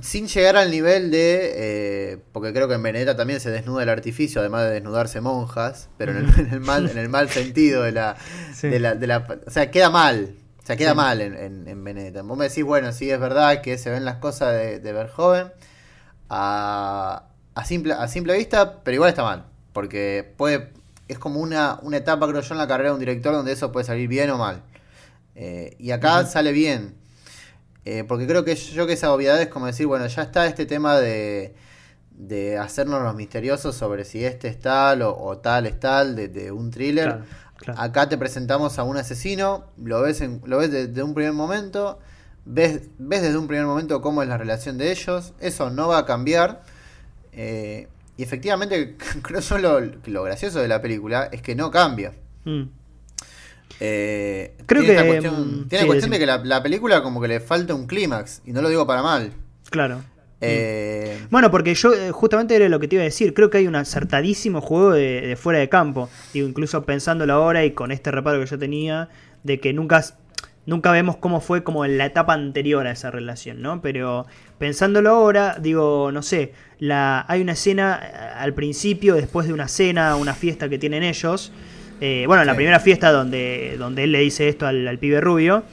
sin 0.02 0.28
llegar 0.28 0.56
al 0.58 0.72
nivel 0.72 1.12
de... 1.12 1.52
eh, 1.56 2.17
porque 2.32 2.54
creo 2.54 2.67
que 2.67 2.76
en 2.76 2.84
Benedetta 2.84 3.15
también 3.15 3.39
se 3.39 3.50
desnuda 3.52 3.84
el 3.84 3.89
artificio, 3.89 4.41
además 4.41 4.63
de 4.65 4.72
desnudarse 4.72 5.22
monjas, 5.22 5.89
pero 5.98 6.12
en 6.12 6.17
el, 6.26 6.39
en 6.39 6.54
el 6.54 6.60
mal, 6.60 6.89
en 6.89 6.98
el 6.98 7.10
mal 7.10 7.30
sentido 7.30 7.84
de 7.84 7.91
la, 7.91 8.15
Sí. 8.54 8.69
de 8.69 8.80
la, 8.80 8.96
de 8.96 9.08
la... 9.08 9.26
O 9.46 9.52
sea, 9.52 9.69
queda 9.72 9.89
mal. 9.89 10.36
O 10.62 10.65
sea, 10.65 10.76
queda 10.78 10.91
Sí. 10.91 10.96
mal 10.98 11.22
en, 11.22 11.36
en, 11.36 11.67
en 11.67 11.84
Benedetta. 11.84 12.22
Vos 12.22 12.38
me 12.38 12.48
decís, 12.48 12.63
bueno, 12.63 12.91
sí 12.93 13.10
es 13.12 13.19
verdad 13.19 13.62
que 13.62 13.78
se 13.78 13.89
ven 13.89 14.06
las 14.06 14.15
cosas 14.17 14.54
de, 14.54 14.80
de 14.80 14.93
Verhoeven 14.93 15.52
a, 16.30 17.24
a, 17.56 17.65
simple, 17.65 17.93
a 17.93 18.08
simple 18.08 18.38
vista, 18.38 18.82
pero 18.84 18.96
igual 18.96 19.10
está 19.10 19.24
mal. 19.24 19.46
Porque 19.74 20.34
puede 20.38 20.69
es 21.10 21.19
como 21.19 21.41
una, 21.41 21.80
una 21.82 21.98
etapa, 21.98 22.28
creo 22.30 22.41
yo, 22.41 22.54
en 22.54 22.58
la 22.60 22.67
carrera 22.67 22.89
de 22.89 22.93
un 22.93 23.00
director 23.00 23.34
donde 23.34 23.52
eso 23.52 23.72
puede 23.72 23.86
salir 23.86 24.08
bien 24.08 24.30
o 24.30 24.38
mal. 24.38 24.62
Eh, 25.36 25.76
y 25.80 25.91
acá 25.91 26.26
sale 26.26 26.52
bien. 26.54 26.96
Eh, 27.86 28.04
porque 28.08 28.26
creo 28.28 28.46
que 28.46 28.56
yo 28.56 28.88
que 28.88 28.93
esa 28.93 29.13
obviedad 29.13 29.41
es 29.41 29.48
como 29.50 29.65
decir, 29.65 29.88
bueno, 29.88 30.08
ya 30.08 30.22
está 30.24 30.46
este 30.48 30.65
tema 30.65 30.98
de, 30.98 31.54
de 32.12 32.58
hacernos 32.58 33.02
los 33.04 33.13
misteriosos 33.15 33.76
sobre 33.76 34.06
si 34.06 34.24
este 34.24 34.48
es 34.48 34.60
tal 34.60 35.02
o, 35.02 35.15
o 35.17 35.38
tal 35.39 35.65
es 35.65 35.80
tal, 35.80 36.15
de, 36.15 36.28
de 36.30 36.52
un 36.52 36.72
thriller. 36.72 37.08
claro, 37.10 37.26
claro. 37.58 37.82
Acá 37.82 38.08
te 38.10 38.17
presentamos 38.17 38.80
a 38.80 38.84
un 38.84 38.96
asesino, 38.98 39.65
lo 39.84 40.02
ves, 40.02 40.22
en- 40.22 40.41
lo 40.46 40.60
ves 40.60 40.72
desde 40.72 41.04
un 41.04 41.13
primer 41.13 41.34
momento, 41.34 42.00
ves, 42.46 42.84
ves 43.00 43.22
desde 43.22 43.38
un 43.38 43.48
primer 43.48 43.65
momento 43.65 44.02
cómo 44.02 44.22
es 44.24 44.30
la 44.30 44.38
relación 44.38 44.78
de 44.78 44.91
ellos, 44.91 45.34
eso 45.41 45.69
no 45.69 45.89
va 45.89 45.98
a 46.00 46.06
cambiar. 46.06 46.62
eh, 47.34 47.88
y 48.15 48.24
efectivamente, 48.24 48.96
creo 49.24 49.39
yo 49.41 49.58
lo, 49.58 49.80
lo 50.06 50.24
gracioso 50.24 50.60
de 50.60 50.67
la 50.67 50.82
película 50.82 51.30
es 51.32 51.41
que 51.41 51.56
no 51.56 51.72
cambia. 51.72 52.13
Mm. 52.46 52.63
Eh, 53.80 54.56
Creo 54.66 54.84
tiene 54.84 55.02
que, 55.02 55.08
cuestión, 55.08 55.62
mm, 55.62 55.68
tiene 55.68 55.82
sí, 55.84 55.88
cuestión 55.88 56.12
de 56.12 56.20
que 56.20 56.26
la, 56.26 56.38
la 56.44 56.64
película 56.64 57.02
como 57.04 57.22
que 57.22 57.28
le 57.28 57.40
falta 57.40 57.74
un 57.74 57.88
clímax, 57.88 58.42
y 58.46 58.52
no 58.52 58.62
lo 58.62 58.70
digo 58.70 58.86
para 58.88 59.02
mal. 59.02 59.32
Claro. 59.70 60.02
Eh, 60.46 61.20
Bueno, 61.30 61.50
porque 61.52 61.74
yo 61.74 61.94
eh, 61.94 62.12
justamente 62.12 62.56
era 62.56 62.68
lo 62.68 62.80
que 62.80 62.88
te 62.88 62.96
iba 62.96 63.02
a 63.02 63.06
decir. 63.06 63.34
Creo 63.34 63.50
que 63.50 63.60
hay 63.60 63.68
un 63.68 63.76
acertadísimo 63.76 64.60
juego 64.62 64.92
de, 64.92 65.22
de 65.22 65.36
fuera 65.36 65.60
de 65.60 65.70
campo. 65.70 66.10
Digo, 66.34 66.48
incluso 66.48 66.84
pensándolo 66.84 67.34
ahora 67.34 67.64
y 67.66 67.72
con 67.72 67.92
este 67.92 68.12
reparo 68.12 68.40
que 68.40 68.46
yo 68.46 68.60
tenía, 68.60 69.10
de 69.44 69.60
que 69.62 69.72
nunca, 69.72 70.04
nunca 70.66 70.92
vemos 70.92 71.16
cómo 71.18 71.40
fue 71.40 71.64
como 71.64 71.86
en 71.86 71.98
la 71.98 72.06
etapa 72.06 72.34
anterior 72.34 72.86
a 72.88 72.92
esa 72.92 73.10
relación, 73.10 73.62
¿no? 73.62 73.82
Pero 73.82 74.26
pensándolo 74.58 75.12
ahora, 75.12 75.58
digo, 75.62 76.12
no 76.12 76.22
sé, 76.22 76.52
la, 76.78 77.26
hay 77.30 77.42
una 77.42 77.54
escena 77.54 78.02
eh, 78.04 78.16
al 78.38 78.54
principio, 78.54 79.16
después 79.16 79.48
de 79.48 79.54
una 79.54 79.70
cena, 79.70 80.16
una 80.18 80.34
fiesta 80.34 80.68
que 80.68 80.78
tienen 80.78 81.04
ellos. 81.04 81.54
Eh, 82.01 82.25
bueno, 82.27 82.43
la 82.43 82.53
Sí. 82.53 82.58
primera 82.58 82.79
fiesta 82.79 83.12
donde, 83.12 83.75
donde 83.77 84.03
él 84.03 84.12
le 84.12 84.19
dice 84.19 84.49
esto 84.49 84.65
al, 84.67 84.88
al 84.88 84.99
pibe 84.99 85.21
rubio. 85.21 85.63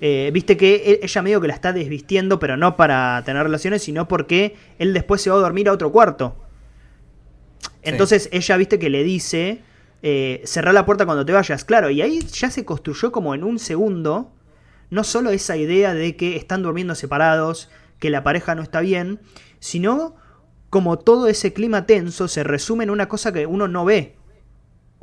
Eh, 0.00 0.30
Viste 0.34 0.56
que 0.56 1.00
ella 1.02 1.22
medio 1.22 1.40
que 1.40 1.48
la 1.48 1.54
está 1.54 1.72
desvistiendo, 1.72 2.38
pero 2.38 2.56
no 2.56 2.76
para 2.76 3.22
tener 3.24 3.42
relaciones, 3.42 3.82
sino 3.82 4.06
porque 4.08 4.56
él 4.78 4.92
después 4.92 5.22
se 5.22 5.30
va 5.30 5.36
a 5.36 5.40
dormir 5.40 5.68
a 5.68 5.72
otro 5.72 5.90
cuarto. 5.92 6.36
Entonces 7.82 8.28
ella, 8.32 8.56
viste 8.56 8.78
que 8.78 8.90
le 8.90 9.04
dice, 9.04 9.60
eh, 10.02 10.42
cerrá 10.44 10.72
la 10.72 10.86
puerta 10.86 11.04
cuando 11.06 11.24
te 11.24 11.32
vayas. 11.32 11.64
Claro, 11.64 11.90
y 11.90 12.02
ahí 12.02 12.20
ya 12.20 12.50
se 12.50 12.64
construyó 12.64 13.12
como 13.12 13.34
en 13.34 13.44
un 13.44 13.58
segundo, 13.58 14.32
no 14.90 15.04
solo 15.04 15.30
esa 15.30 15.56
idea 15.56 15.94
de 15.94 16.16
que 16.16 16.36
están 16.36 16.62
durmiendo 16.62 16.94
separados, 16.94 17.70
que 17.98 18.10
la 18.10 18.22
pareja 18.22 18.54
no 18.54 18.62
está 18.62 18.80
bien, 18.80 19.20
sino 19.58 20.16
como 20.70 20.98
todo 20.98 21.28
ese 21.28 21.52
clima 21.52 21.86
tenso 21.86 22.26
se 22.28 22.42
resume 22.42 22.84
en 22.84 22.90
una 22.90 23.08
cosa 23.08 23.32
que 23.32 23.46
uno 23.46 23.68
no 23.68 23.84
ve. 23.84 24.16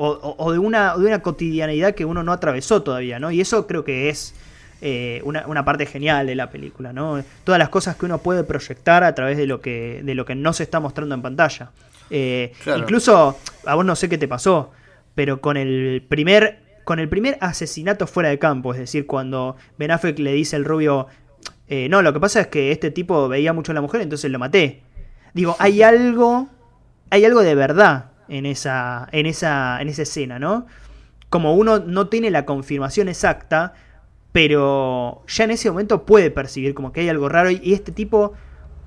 O, 0.04 0.52
de, 0.52 0.58
una, 0.58 0.98
de 0.98 1.06
una 1.06 1.22
cotidianidad 1.22 1.94
que 1.94 2.06
uno 2.06 2.24
no 2.24 2.32
atravesó 2.32 2.82
todavía, 2.82 3.20
¿no? 3.20 3.30
Y 3.30 3.40
eso 3.40 3.68
creo 3.68 3.84
que 3.84 4.10
es 4.10 4.34
eh, 4.82 5.22
una, 5.24 5.46
una, 5.46 5.64
parte 5.64 5.86
genial 5.86 6.26
de 6.26 6.34
la 6.34 6.50
película, 6.50 6.92
¿no? 6.92 7.24
Todas 7.44 7.60
las 7.60 7.70
cosas 7.70 7.98
que 7.98 8.08
uno 8.08 8.18
puede 8.18 8.44
proyectar 8.44 9.04
a 9.04 9.14
través 9.14 9.38
de 9.38 9.46
lo 9.46 9.62
que, 9.62 10.02
de 10.04 10.16
lo 10.16 10.26
que 10.26 10.34
no 10.34 10.54
se 10.54 10.64
está 10.64 10.80
mostrando 10.80 11.14
en 11.14 11.22
pantalla. 11.22 11.70
Eh, 12.10 12.52
incluso, 12.76 13.38
a 13.64 13.76
vos 13.76 13.86
no 13.86 13.96
sé 13.96 14.10
qué 14.10 14.18
te 14.18 14.28
pasó, 14.28 14.72
pero 15.14 15.40
con 15.40 15.56
el 15.56 16.04
primer. 16.10 16.72
Con 16.84 16.98
el 16.98 17.08
primer 17.08 17.38
asesinato 17.42 18.08
fuera 18.08 18.30
de 18.30 18.40
campo, 18.40 18.74
es 18.74 18.80
decir, 18.80 19.06
cuando 19.06 19.56
Ben 19.78 19.92
Affleck 19.92 20.18
le 20.18 20.34
dice 20.34 20.56
al 20.56 20.66
rubio, 20.66 21.06
eh, 21.68 21.88
no, 21.90 22.02
lo 22.02 22.12
que 22.12 22.20
pasa 22.20 22.42
es 22.42 22.48
que 22.48 22.72
este 22.72 22.90
tipo 22.90 23.30
veía 23.30 23.54
mucho 23.54 23.72
a 23.72 23.76
la 23.76 23.82
mujer, 23.82 24.02
entonces 24.02 24.32
lo 24.32 24.40
maté. 24.40 24.82
Digo, 25.36 25.56
hay 25.60 25.84
algo, 25.84 26.50
hay 27.12 27.24
algo 27.24 27.44
de 27.44 27.54
verdad 27.54 28.11
en 28.32 28.46
esa, 28.46 29.10
en 29.12 29.26
esa, 29.26 29.82
en 29.82 29.90
esa 29.90 30.04
escena, 30.04 30.40
¿no? 30.40 30.66
Como 31.30 31.54
uno 31.54 31.80
no 31.80 32.08
tiene 32.08 32.32
la 32.32 32.46
confirmación 32.46 33.10
exacta, 33.10 33.74
pero 34.32 35.24
ya 35.28 35.44
en 35.44 35.52
ese 35.52 35.70
momento 35.70 36.06
puede 36.06 36.32
percibir 36.32 36.74
como 36.74 36.94
que 36.94 37.02
hay 37.02 37.10
algo 37.10 37.28
raro 37.28 37.52
y 37.52 37.74
este 37.74 37.92
tipo 37.92 38.34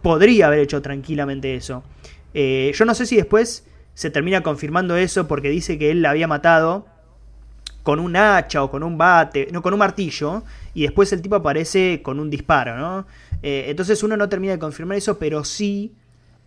podría 0.00 0.46
haber 0.46 0.60
hecho 0.60 0.80
tranquilamente 0.80 1.54
eso. 1.54 1.84
Eh, 2.32 2.72
yo 2.74 2.86
no 2.86 2.94
sé 2.94 3.04
si 3.04 3.16
después 3.16 3.66
se 3.92 4.10
termina 4.10 4.42
confirmando 4.42 4.96
eso 4.96 5.28
porque 5.28 5.50
dice 5.50 5.78
que 5.78 5.90
él 5.90 6.00
la 6.00 6.10
había 6.10 6.26
matado 6.26 6.86
con 7.82 8.00
un 8.00 8.16
hacha 8.16 8.62
o 8.62 8.70
con 8.70 8.82
un 8.82 8.96
bate, 8.96 9.48
no, 9.52 9.60
con 9.60 9.74
un 9.74 9.78
martillo, 9.78 10.42
y 10.72 10.82
después 10.82 11.12
el 11.12 11.20
tipo 11.20 11.36
aparece 11.36 12.00
con 12.02 12.18
un 12.18 12.30
disparo, 12.30 12.78
¿no? 12.78 13.06
Eh, 13.42 13.66
entonces 13.68 14.02
uno 14.02 14.16
no 14.16 14.26
termina 14.30 14.54
de 14.54 14.58
confirmar 14.58 14.96
eso, 14.96 15.18
pero 15.18 15.44
sí 15.44 15.92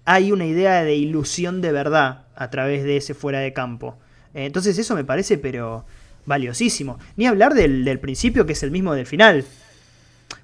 hay 0.08 0.32
una 0.32 0.46
idea 0.46 0.86
de 0.86 0.96
ilusión 0.96 1.60
de 1.60 1.74
verdad 1.74 2.22
a 2.38 2.50
través 2.50 2.86
de 2.86 2.96
ese 2.96 3.13
fuera 3.13 3.41
de 3.41 3.52
campo. 3.52 3.98
Eh, 4.34 4.46
entonces 4.46 4.78
eso 4.78 4.96
me 4.96 5.04
parece, 5.04 5.38
pero 5.38 5.86
valiosísimo. 6.26 6.98
Ni 7.17 7.28
hablar 7.28 7.54
del, 7.54 8.00
principio, 8.00 8.46
que 8.46 8.54
es 8.54 8.63
el 8.63 8.72
mismo 8.72 8.93
del 8.93 9.06
final. 9.06 9.43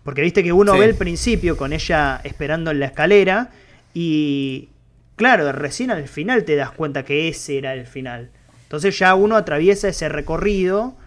Porque 0.03 0.21
viste 0.21 0.43
que 0.43 0.51
uno 0.51 0.77
ve 0.77 0.83
el 0.83 0.95
principio 0.95 1.55
con 1.55 1.71
ella 1.71 2.19
esperando 2.25 2.71
en 2.71 2.81
la 2.81 2.87
escalera 2.87 3.51
y, 3.93 4.67
claro, 5.15 5.49
recién 5.53 5.91
al 5.91 6.09
final 6.09 6.43
te 6.43 6.57
das 6.57 6.71
cuenta 6.71 7.05
que 7.05 7.29
ese 7.29 7.57
era 7.57 7.73
el 7.73 7.87
final. 7.87 8.31
Entonces 8.63 8.99
ya 8.99 9.15
uno 9.15 9.37
atraviesa 9.37 9.87
ese 9.87 10.09
recorrido 10.09 10.97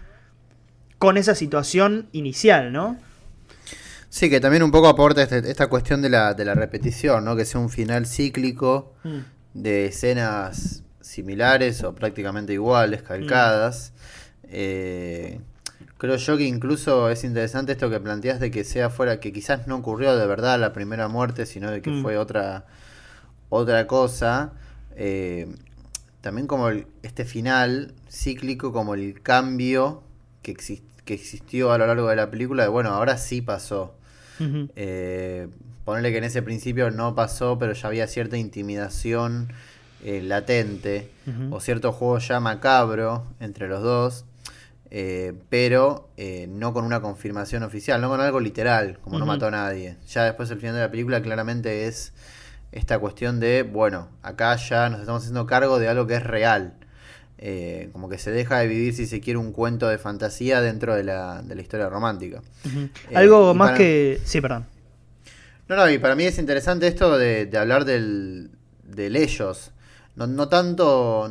con 0.97 1.17
esa 1.17 1.35
situación 1.35 2.09
inicial, 2.11 2.73
¿no? 2.73 2.97
Sí, 4.17 4.31
que 4.31 4.39
también 4.39 4.63
un 4.63 4.71
poco 4.71 4.87
aporta 4.87 5.21
este, 5.21 5.47
esta 5.47 5.67
cuestión 5.67 6.01
de 6.01 6.09
la, 6.09 6.33
de 6.33 6.43
la 6.43 6.55
repetición, 6.55 7.23
¿no? 7.23 7.35
Que 7.35 7.45
sea 7.45 7.61
un 7.61 7.69
final 7.69 8.07
cíclico 8.07 8.95
mm. 9.03 9.17
de 9.53 9.85
escenas 9.85 10.81
similares 11.01 11.83
o 11.83 11.93
prácticamente 11.93 12.51
iguales, 12.51 13.03
calcadas. 13.03 13.93
Eh, 14.45 15.39
creo 15.99 16.15
yo 16.15 16.35
que 16.35 16.45
incluso 16.45 17.11
es 17.11 17.23
interesante 17.23 17.73
esto 17.73 17.91
que 17.91 17.99
planteas 17.99 18.39
de 18.39 18.49
que 18.49 18.63
sea 18.63 18.89
fuera, 18.89 19.19
que 19.19 19.31
quizás 19.31 19.67
no 19.67 19.75
ocurrió 19.75 20.17
de 20.17 20.25
verdad 20.25 20.59
la 20.59 20.73
primera 20.73 21.07
muerte, 21.07 21.45
sino 21.45 21.69
de 21.69 21.83
que 21.83 21.91
mm. 21.91 22.01
fue 22.01 22.17
otra, 22.17 22.65
otra 23.49 23.85
cosa. 23.85 24.53
Eh, 24.95 25.47
también 26.21 26.47
como 26.47 26.69
este 27.03 27.23
final 27.23 27.93
cíclico, 28.09 28.73
como 28.73 28.95
el 28.95 29.21
cambio 29.21 30.01
que, 30.41 30.55
que 31.05 31.13
existió 31.13 31.71
a 31.71 31.77
lo 31.77 31.85
largo 31.85 32.07
de 32.07 32.15
la 32.15 32.31
película, 32.31 32.63
de 32.63 32.69
bueno, 32.69 32.89
ahora 32.89 33.19
sí 33.19 33.43
pasó. 33.43 33.93
Eh, 34.75 35.47
ponerle 35.85 36.11
que 36.11 36.17
en 36.17 36.23
ese 36.25 36.41
principio 36.41 36.91
no 36.91 37.15
pasó, 37.15 37.57
pero 37.57 37.73
ya 37.73 37.87
había 37.87 38.07
cierta 38.07 38.37
intimidación 38.37 39.51
latente, 40.03 41.09
o 41.49 41.59
cierto 41.59 41.91
juego 41.91 42.19
ya 42.19 42.39
macabro 42.39 43.25
entre 43.39 43.67
los 43.67 43.83
dos. 43.83 44.25
Eh, 44.89 45.33
pero 45.49 46.09
eh, 46.15 46.47
no 46.49 46.73
con 46.73 46.85
una 46.85 47.01
confirmación 47.01 47.63
oficial, 47.63 47.99
no 47.99 48.07
con 48.09 48.21
algo 48.21 48.39
literal, 48.39 48.99
como 48.99 49.19
no 49.19 49.25
mató 49.25 49.47
a 49.47 49.51
nadie. 49.51 49.97
Ya 50.07 50.23
después 50.23 50.49
el 50.49 50.59
final 50.59 50.75
de 50.75 50.81
la 50.81 50.91
película 50.91 51.21
claramente 51.21 51.87
es 51.87 52.13
esta 52.71 52.99
cuestión 52.99 53.39
de, 53.39 53.63
bueno, 53.63 54.07
acá 54.21 54.55
ya 54.55 54.89
nos 54.89 55.01
estamos 55.01 55.23
haciendo 55.23 55.45
cargo 55.45 55.79
de 55.79 55.89
algo 55.89 56.07
que 56.07 56.15
es 56.15 56.23
real. 56.23 56.73
Eh, 57.39 57.89
como 57.93 58.09
que 58.09 58.17
se 58.17 58.31
deja 58.31 58.59
de 58.59 58.67
vivir, 58.67 58.95
si 58.95 59.05
se 59.05 59.19
quiere, 59.19 59.37
un 59.37 59.51
cuento 59.51 59.87
de 59.87 59.97
fantasía 59.97 60.59
dentro 60.61 60.95
de 60.95 61.03
la, 61.03 61.41
de 61.43 61.55
la 61.55 61.61
historia 61.61 61.87
romántica. 61.87 62.41
algo 63.13 63.53
más 63.53 63.77
que... 63.77 64.19
Sí, 64.23 64.41
perdón. 64.41 64.65
No, 65.67 65.75
no, 65.75 65.89
y 65.89 65.97
para 65.99 66.15
mí 66.15 66.23
es 66.23 66.39
interesante 66.39 66.87
esto 66.87 67.17
de, 67.17 67.49
hablar 67.57 67.85
del, 67.85 68.51
del 68.83 69.15
ellos. 69.15 69.71
No, 70.15 70.25
no 70.25 70.47
tanto... 70.49 71.29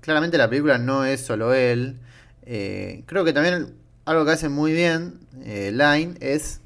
claramente 0.00 0.36
la 0.36 0.50
película 0.50 0.76
no 0.76 1.06
es 1.06 1.20
solo 1.20 1.54
él. 1.54 1.98
Eh, 2.44 3.02
creo 3.06 3.24
que 3.24 3.32
también 3.32 3.74
algo 4.04 4.24
que 4.24 4.32
hace 4.32 4.48
muy 4.48 4.72
bien 4.72 5.20
eh, 5.42 5.70
Line 5.72 6.14
es 6.20 6.60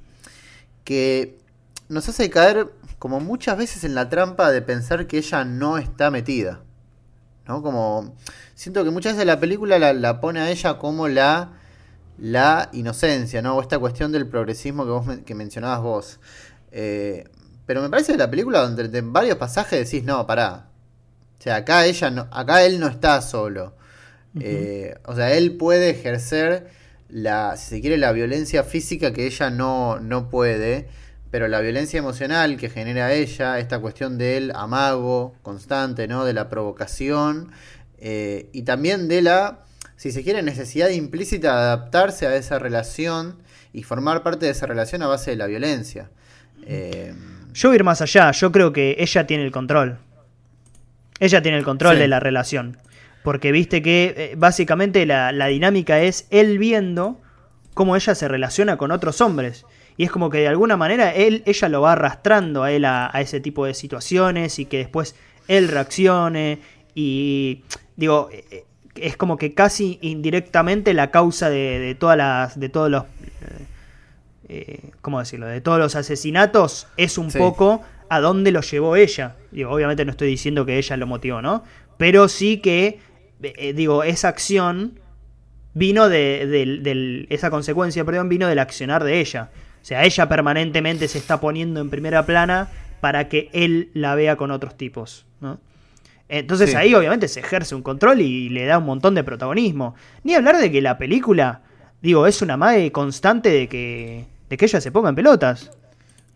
que 0.85 1.39
nos 1.89 2.09
hace 2.09 2.29
caer 2.29 2.67
como 2.99 3.21
muchas 3.21 3.57
veces 3.57 3.85
en 3.85 3.95
la 3.95 4.09
trampa 4.09 4.51
de 4.51 4.63
pensar 4.63 5.07
que 5.07 5.19
ella 5.19 5.45
no 5.45 5.79
está 5.79 6.11
metida. 6.11 6.61
¿No? 7.47 7.63
Como 7.63 8.15
siento 8.55 8.85
que 8.85 8.91
muchas 8.91 9.15
veces 9.15 9.27
la 9.27 9.41
película 9.41 9.79
la, 9.79 10.21
pone 10.21 10.41
a 10.41 10.51
ella 10.51 10.79
como 10.79 11.09
la 11.09 11.53
la 12.19 12.69
inocencia, 12.73 13.41
¿no? 13.41 13.57
O 13.57 13.63
esta 13.63 13.79
cuestión 13.79 14.13
del 14.13 14.29
progresismo 14.29 14.85
que 14.85 14.91
vos 14.91 15.07
que 15.25 15.35
mencionabas 15.35 15.81
vos. 15.81 16.21
Eh, 16.71 17.25
pero 17.67 17.81
me 17.83 17.89
parece 17.89 18.13
que 18.13 18.19
la 18.19 18.31
película 18.31 18.61
donde 18.61 18.99
en 18.99 19.13
varios 19.13 19.39
pasajes 19.39 19.91
decís, 19.91 20.05
no, 20.05 20.27
pará. 20.27 20.67
O 21.39 21.43
sea, 21.43 21.57
acá 21.57 21.87
ella 21.87 22.11
no, 22.11 22.29
acá 22.31 22.63
él 22.65 22.79
no 22.79 22.89
está 22.89 23.23
solo. 23.23 23.75
Eh, 24.39 24.95
o 25.07 25.15
sea, 25.15 25.33
él 25.33 25.57
puede 25.57 25.91
ejercer 25.91 26.69
la, 27.09 27.57
si 27.57 27.71
se 27.71 27.81
quiere, 27.81 27.97
la 27.97 28.13
violencia 28.13 28.63
física 28.63 29.13
que 29.13 29.27
ella 29.27 29.51
no, 29.51 29.99
no 29.99 30.29
puede, 30.29 30.89
pero 31.31 31.49
la 31.49 31.61
violencia 31.61 31.99
emocional 31.99 32.57
que 32.57 32.71
genera 32.71 33.13
ella, 33.13 33.59
esta 33.59 33.79
cuestión 33.79 34.19
del 34.19 34.53
amago 34.55 35.35
constante, 35.43 36.09
¿no? 36.09 36.25
De 36.25 36.33
la 36.33 36.49
provocación 36.49 37.53
eh, 37.99 38.49
y 38.53 38.63
también 38.63 39.09
de 39.09 39.23
la, 39.23 39.65
si 39.97 40.13
se 40.13 40.23
quiere, 40.23 40.43
necesidad 40.43 40.89
implícita 40.89 41.55
de 41.55 41.61
adaptarse 41.61 42.27
a 42.27 42.35
esa 42.35 42.59
relación 42.59 43.37
y 43.73 43.83
formar 43.83 44.23
parte 44.23 44.47
de 44.47 44.53
esa 44.53 44.67
relación 44.67 45.03
a 45.03 45.07
base 45.07 45.31
de 45.31 45.37
la 45.37 45.47
violencia. 45.47 46.11
Eh, 46.67 47.15
yo 47.53 47.69
voy 47.69 47.75
a 47.75 47.77
ir 47.77 47.85
más 47.85 48.01
allá, 48.01 48.31
yo 48.33 48.51
creo 48.53 48.73
que 48.73 48.97
ella 48.99 49.27
tiene 49.27 49.45
el 49.45 49.53
control. 49.53 49.99
Ella 51.21 51.43
tiene 51.43 51.59
el 51.59 51.65
control 51.65 51.99
de 51.99 52.09
la 52.09 52.19
relación. 52.19 52.79
Porque 53.23 53.53
viste 53.53 53.83
que 53.83 54.15
eh, 54.17 54.35
básicamente 54.37 55.05
la, 55.05 55.47
dinámica 55.47 56.01
es 56.01 56.27
él 56.31 56.59
viendo 56.59 57.21
cómo 57.75 57.97
ella 57.97 58.15
se 58.15 58.29
relaciona 58.29 58.79
con 58.79 58.91
otros 58.91 59.21
hombres. 59.21 59.67
Y 60.01 60.05
es 60.05 60.11
como 60.11 60.31
que 60.31 60.39
de 60.39 60.49
alguna 60.49 60.79
manera 60.79 61.15
él, 61.15 61.43
ella 61.45 61.69
lo 61.69 61.83
va 61.83 61.93
arrastrando 61.93 62.63
a 62.63 62.73
él 62.73 62.87
a, 62.87 63.11
ese 63.21 63.39
tipo 63.39 63.67
de 63.67 63.75
situaciones 63.75 64.59
y 64.59 64.65
que 64.65 64.79
después 64.79 65.15
él 65.47 65.69
reaccione. 65.69 66.61
Y 66.95 67.65
digo, 67.97 68.31
eh, 68.33 68.47
eh, 68.51 68.65
es 68.95 69.19
como 69.19 69.37
que 69.37 69.53
casi 69.53 69.99
indirectamente 70.01 70.95
la 70.95 71.11
causa 71.11 71.51
de, 71.51 71.95
todas 72.01 72.17
las. 72.17 72.59
de 72.59 72.71
todos 72.71 72.91
los. 72.91 73.05
¿Cómo 75.03 75.19
decirlo? 75.19 75.47
De 75.47 75.61
todos 75.61 75.79
los 75.79 75.95
asesinatos 75.95 76.87
es 76.97 77.19
un 77.19 77.31
poco 77.31 77.83
a 78.09 78.21
dónde 78.21 78.53
lo 78.53 78.63
llevó 78.63 78.97
ella. 78.97 79.37
Digo, 79.51 79.71
obviamente 79.71 80.07
no 80.07 80.13
estoy 80.13 80.29
diciendo 80.29 80.65
que 80.65 80.79
ella 80.79 80.97
lo 80.97 81.07
motivó, 81.07 81.43
¿no? 81.43 81.63
Pero 81.99 82.27
sí 82.29 82.63
que 82.63 83.01
eh, 83.43 83.75
digo, 83.75 84.03
esa 84.03 84.29
acción 84.29 84.99
vino 85.75 86.09
de, 86.09 87.27
esa 87.29 87.51
consecuencia, 87.51 88.03
perdón, 88.07 88.31
vino 88.31 88.49
del 88.49 88.61
accionar 88.61 89.05
de 89.05 89.21
ella. 89.21 89.51
O 89.83 89.85
sea, 89.85 90.05
ella 90.05 90.29
permanentemente 90.29 91.09
se 91.09 91.19
está 91.19 91.41
poniendo 91.41 91.81
en 91.81 91.91
primera 91.91 92.25
plana 92.27 92.69
para 93.01 93.29
que 93.29 93.49
él 93.53 93.91
la 93.95 94.15
vea 94.15 94.37
con 94.37 94.51
otros 94.51 94.77
tipos, 94.77 95.27
¿no? 95.41 95.59
Entonces 96.31 96.77
ahí 96.77 96.95
obviamente 96.95 97.27
se 97.27 97.41
ejerce 97.41 97.75
un 97.75 97.83
control 97.83 98.21
y 98.21 98.51
le 98.51 98.65
da 98.65 98.79
un 98.79 98.85
montón 98.85 99.17
de 99.17 99.25
protagonismo. 99.25 99.97
Ni 100.23 100.35
hablar 100.35 100.59
de 100.59 100.71
que 100.71 100.81
la 100.81 100.97
película, 100.97 101.63
digo, 102.03 102.25
es 102.29 102.41
una 102.41 102.57
madre 102.57 102.93
constante 102.93 103.49
de 103.49 103.69
que, 103.69 104.27
de 104.49 104.57
que 104.57 104.65
ella 104.65 104.81
se 104.81 104.93
ponga 104.93 105.09
en 105.09 105.17
pelotas. 105.17 105.73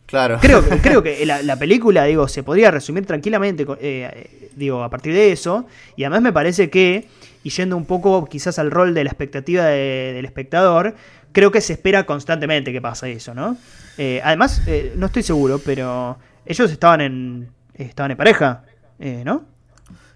Claro. 0.06 0.38
Creo, 0.40 0.64
creo 0.82 1.00
que 1.04 1.24
la, 1.24 1.56
película, 1.60 2.04
digo, 2.04 2.26
se 2.26 2.42
podría 2.42 2.72
resumir 2.72 3.06
tranquilamente, 3.06 3.64
eh, 3.80 4.50
digo, 4.56 4.82
a 4.82 4.90
partir 4.90 5.14
de 5.14 5.30
eso. 5.30 5.64
Y 5.94 6.02
además 6.02 6.22
me 6.22 6.32
parece 6.32 6.70
que, 6.70 7.06
y 7.44 7.50
yendo 7.50 7.76
un 7.76 7.84
poco 7.84 8.26
quizás 8.26 8.58
al 8.58 8.72
rol 8.72 8.94
de 8.94 9.04
la 9.04 9.10
expectativa 9.10 9.66
del 9.66 10.24
espectador, 10.24 10.96
creo 11.34 11.50
que 11.50 11.60
se 11.60 11.74
espera 11.74 12.06
constantemente 12.06 12.72
que 12.72 12.80
pase 12.80 13.12
eso, 13.12 13.34
¿no? 13.34 13.58
Eh, 13.98 14.22
además, 14.24 14.62
eh, 14.66 14.94
no 14.96 15.06
estoy 15.06 15.22
seguro, 15.22 15.60
pero 15.62 16.18
ellos 16.46 16.70
estaban 16.70 17.02
en, 17.02 17.50
estaban 17.74 18.12
en 18.12 18.16
pareja, 18.16 18.64
¿no? 18.98 19.44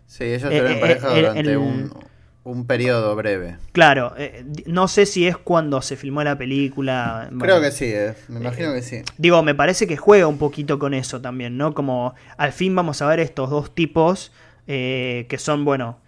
Sí, 0.07 0.25
ellos 0.25 0.45
estuvieron 0.45 0.73
en 0.73 0.81
pareja 0.81 1.09
durante 1.15 1.57
un, 1.59 1.93
un 2.49 2.67
periodo 2.67 3.15
breve. 3.15 3.57
Claro, 3.73 4.15
eh, 4.17 4.45
no 4.67 4.89
sé 4.89 5.05
si 5.05 5.27
es 5.27 5.37
cuando 5.37 5.83
se 5.83 5.97
filmó 5.97 6.23
la 6.25 6.39
película. 6.39 7.29
Creo 7.39 7.61
que 7.61 7.71
sí, 7.71 7.87
eh, 7.87 8.15
me 8.29 8.41
imagino 8.41 8.73
que 8.73 8.83
sí. 8.83 9.03
Digo, 9.19 9.43
me 9.43 9.55
parece 9.55 9.87
que 9.87 9.97
juega 9.97 10.27
un 10.27 10.39
poquito 10.39 10.79
con 10.79 10.95
eso 10.95 11.21
también, 11.21 11.59
¿no? 11.59 11.75
Como 11.75 12.15
al 12.39 12.53
fin 12.53 12.75
vamos 12.75 13.03
a 13.03 13.07
ver 13.07 13.21
estos 13.21 13.51
dos 13.51 13.75
tipos 13.75 14.33
eh, 14.67 15.27
que 15.29 15.37
son, 15.37 15.65
bueno, 15.65 15.99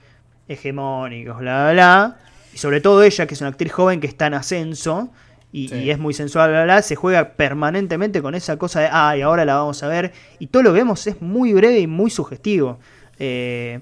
hegemónicos, 0.49 1.39
bla, 1.39 1.65
bla, 1.65 1.73
bla. 1.73 2.17
Y 2.55 2.59
sobre 2.59 2.81
todo 2.81 3.03
ella, 3.03 3.27
que 3.27 3.35
es 3.35 3.41
una 3.41 3.51
actriz 3.51 3.73
joven 3.73 4.01
que 4.01 4.07
está 4.07 4.27
en 4.27 4.35
ascenso. 4.35 5.11
y, 5.53 5.67
Sí. 5.69 5.75
y 5.75 5.91
es 5.91 5.99
muy 5.99 6.15
sensual, 6.15 6.51
bla, 6.51 6.63
bla, 6.63 6.81
se 6.81 6.95
juega 6.95 7.31
permanentemente 7.31 8.23
con 8.23 8.37
esa 8.37 8.57
cosa 8.57 8.83
de, 8.83 8.89
ah, 8.93 9.17
y 9.17 9.23
ahora 9.23 9.45
la 9.45 9.57
vamos 9.57 9.83
a 9.83 9.89
ver. 9.89 10.13
Y 10.39 10.47
todo 10.47 10.63
lo 10.63 10.73
que 10.73 10.79
vemos 10.79 11.05
es 11.09 11.21
muy 11.21 11.53
breve 11.53 11.81
y 11.81 11.89
muy 11.89 12.09
sugestivo. 12.09 12.79
Eh, 13.19 13.81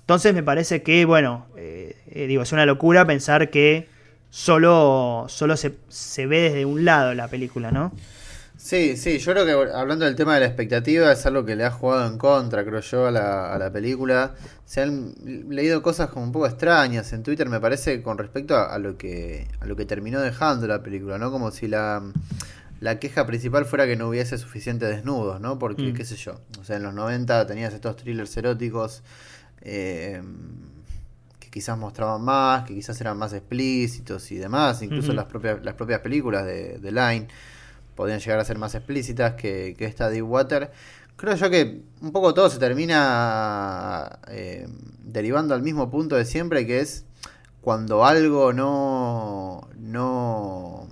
entonces 0.00 0.32
me 0.34 0.42
parece 0.42 0.82
que, 0.82 1.04
bueno, 1.04 1.46
eh, 1.56 1.96
eh, 2.10 2.26
digo, 2.26 2.42
es 2.42 2.52
una 2.52 2.64
locura 2.64 3.06
pensar 3.06 3.50
que 3.50 3.88
solo, 4.30 5.26
solo 5.28 5.56
se, 5.58 5.74
se 5.88 6.26
ve 6.26 6.40
desde 6.40 6.64
un 6.64 6.86
lado 6.86 7.12
la 7.14 7.28
película, 7.28 7.70
¿no? 7.70 7.92
Sí, 8.64 8.96
sí, 8.96 9.18
yo 9.18 9.32
creo 9.32 9.44
que 9.44 9.72
hablando 9.74 10.04
del 10.04 10.14
tema 10.14 10.34
de 10.34 10.40
la 10.40 10.46
expectativa 10.46 11.10
es 11.10 11.26
algo 11.26 11.44
que 11.44 11.56
le 11.56 11.64
ha 11.64 11.72
jugado 11.72 12.06
en 12.06 12.16
contra, 12.16 12.64
creo 12.64 12.78
yo, 12.80 13.06
a 13.08 13.10
la, 13.10 13.52
a 13.52 13.58
la 13.58 13.72
película. 13.72 14.34
Se 14.64 14.82
han 14.82 15.14
leído 15.48 15.82
cosas 15.82 16.10
como 16.10 16.24
un 16.24 16.30
poco 16.30 16.46
extrañas 16.46 17.12
en 17.12 17.24
Twitter, 17.24 17.48
me 17.48 17.58
parece, 17.58 18.00
con 18.02 18.18
respecto 18.18 18.54
a, 18.56 18.66
a 18.72 18.78
lo 18.78 18.96
que 18.96 19.48
a 19.60 19.66
lo 19.66 19.74
que 19.74 19.84
terminó 19.84 20.20
dejando 20.20 20.68
la 20.68 20.80
película, 20.80 21.18
¿no? 21.18 21.32
Como 21.32 21.50
si 21.50 21.66
la, 21.66 22.04
la 22.80 23.00
queja 23.00 23.26
principal 23.26 23.64
fuera 23.64 23.84
que 23.84 23.96
no 23.96 24.08
hubiese 24.08 24.38
suficientes 24.38 24.88
desnudos, 24.90 25.40
¿no? 25.40 25.58
Porque, 25.58 25.82
Mm. 25.90 25.94
qué 25.94 26.04
sé 26.04 26.14
yo, 26.14 26.40
o 26.60 26.64
sea, 26.64 26.76
en 26.76 26.84
los 26.84 26.94
90 26.94 27.44
tenías 27.48 27.74
estos 27.74 27.96
thrillers 27.96 28.36
eróticos 28.36 29.02
eh, 29.62 30.22
que 31.40 31.50
quizás 31.50 31.76
mostraban 31.76 32.22
más, 32.22 32.62
que 32.64 32.74
quizás 32.74 33.00
eran 33.00 33.18
más 33.18 33.32
explícitos 33.32 34.30
y 34.30 34.36
demás, 34.36 34.82
incluso 34.82 35.12
las 35.12 35.24
propias 35.24 35.64
las 35.64 35.74
propias 35.74 35.98
películas 35.98 36.44
de, 36.46 36.78
de 36.78 36.92
Line 36.92 37.26
podían 37.94 38.20
llegar 38.20 38.38
a 38.38 38.44
ser 38.44 38.58
más 38.58 38.74
explícitas 38.74 39.34
que, 39.34 39.74
que 39.76 39.84
esta 39.84 40.08
Deepwater. 40.08 40.70
Creo 41.16 41.36
yo 41.36 41.50
que 41.50 41.82
un 42.00 42.12
poco 42.12 42.34
todo 42.34 42.50
se 42.50 42.58
termina 42.58 44.18
eh, 44.28 44.66
derivando 45.04 45.54
al 45.54 45.62
mismo 45.62 45.90
punto 45.90 46.16
de 46.16 46.24
siempre, 46.24 46.66
que 46.66 46.80
es 46.80 47.04
cuando 47.60 48.04
algo 48.04 48.52
no, 48.52 49.68
no, 49.78 50.88